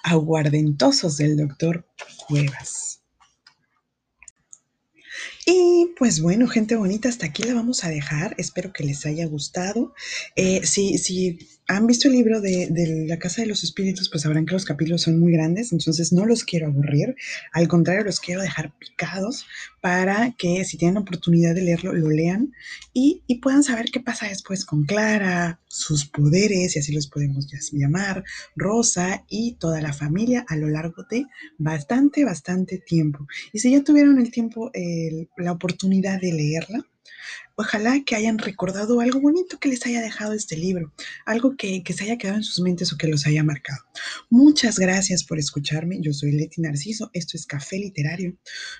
aguardentosos 0.03 1.17
del 1.17 1.37
doctor 1.37 1.87
Cuevas. 2.27 3.04
Y 5.47 5.93
pues 5.97 6.21
bueno, 6.21 6.47
gente 6.47 6.75
bonita, 6.75 7.07
hasta 7.07 7.27
aquí 7.27 7.43
la 7.43 7.53
vamos 7.53 7.83
a 7.83 7.89
dejar. 7.89 8.33
Espero 8.39 8.73
que 8.73 8.83
les 8.83 9.05
haya 9.05 9.27
gustado. 9.27 9.93
Eh, 10.35 10.65
si, 10.65 10.97
si 10.97 11.37
han 11.67 11.85
visto 11.85 12.07
el 12.07 12.15
libro 12.15 12.41
de, 12.41 12.67
de, 12.71 13.05
La 13.07 13.19
Casa 13.19 13.41
de 13.41 13.47
los 13.47 13.63
Espíritus, 13.63 14.09
pues 14.09 14.23
sabrán 14.23 14.47
que 14.47 14.53
los 14.53 14.65
capítulos 14.65 15.03
son 15.03 15.19
muy 15.19 15.33
grandes, 15.33 15.71
entonces 15.71 16.11
no 16.11 16.25
los 16.25 16.43
quiero 16.43 16.67
aburrir. 16.67 17.15
Al 17.53 17.67
contrario, 17.67 18.03
los 18.03 18.19
quiero 18.19 18.41
dejar 18.41 18.73
picados 18.77 19.45
para 19.81 20.33
que 20.37 20.65
si 20.65 20.77
tienen 20.77 20.97
oportunidad 20.97 21.53
de 21.53 21.61
leerlo, 21.61 21.93
lo 21.93 22.09
lean 22.09 22.53
y, 22.91 23.21
y 23.27 23.35
puedan 23.35 23.61
saber 23.61 23.85
qué 23.91 23.99
pasa 23.99 24.27
después 24.27 24.65
con 24.65 24.85
Clara, 24.85 25.59
sus 25.67 26.05
poderes, 26.05 26.75
y 26.75 26.79
así 26.79 26.93
los 26.93 27.07
podemos 27.07 27.47
llamar, 27.71 28.23
Rosa 28.55 29.25
y 29.29 29.55
toda 29.55 29.81
la 29.81 29.93
familia 29.93 30.45
a 30.47 30.55
lo 30.55 30.69
largo 30.69 31.03
de 31.09 31.25
bastante, 31.57 32.23
bastante 32.23 32.77
tiempo. 32.77 33.27
Y 33.51 33.59
si 33.59 33.71
ya 33.71 33.83
tuvieron 33.83 34.19
el 34.19 34.31
tiempo, 34.31 34.71
el, 34.73 35.29
la 35.37 35.51
oportunidad 35.51 36.19
de 36.19 36.33
leerla, 36.33 36.85
Ojalá 37.57 38.03
que 38.05 38.15
hayan 38.15 38.37
recordado 38.37 38.99
algo 38.99 39.21
bonito 39.21 39.59
que 39.59 39.69
les 39.69 39.85
haya 39.85 40.01
dejado 40.01 40.33
este 40.33 40.57
libro, 40.57 40.91
algo 41.25 41.55
que, 41.55 41.81
se 41.87 42.03
haya 42.03 42.17
quedado 42.17 42.37
en 42.37 42.43
sus 42.43 42.61
mentes 42.61 42.91
o 42.91 42.97
que 42.97 43.07
los 43.07 43.25
haya 43.25 43.45
marcado. 43.45 43.79
Muchas 44.29 44.77
gracias 44.77 45.23
por 45.23 45.39
escucharme. 45.39 46.01
Yo 46.01 46.11
soy 46.11 46.33
Leti 46.33 46.61
Narciso. 46.61 47.09
Esto 47.13 47.37
es 47.37 47.45
Café 47.45 47.77
Literario. 47.77 48.35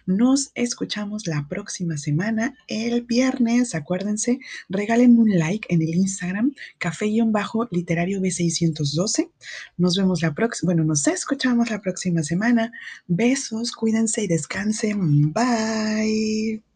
Nos 0.05 0.51
escuchamos 0.55 1.25
la 1.25 1.47
próxima 1.47 1.97
semana, 1.97 2.53
el 2.67 3.03
viernes. 3.03 3.75
Acuérdense, 3.75 4.39
regálenme 4.67 5.19
un 5.19 5.39
like 5.39 5.73
en 5.73 5.81
el 5.81 5.95
Instagram, 5.95 6.53
café-literario 6.77 8.19
B612. 8.19 9.31
Nos 9.77 9.95
vemos 9.95 10.21
la 10.21 10.33
próxima, 10.33 10.73
bueno, 10.73 10.83
nos 10.83 11.07
escuchamos 11.07 11.69
la 11.69 11.81
próxima 11.81 12.23
semana. 12.23 12.73
Besos, 13.07 13.71
cuídense 13.71 14.23
y 14.23 14.27
descansen. 14.27 15.31
Bye. 15.31 16.74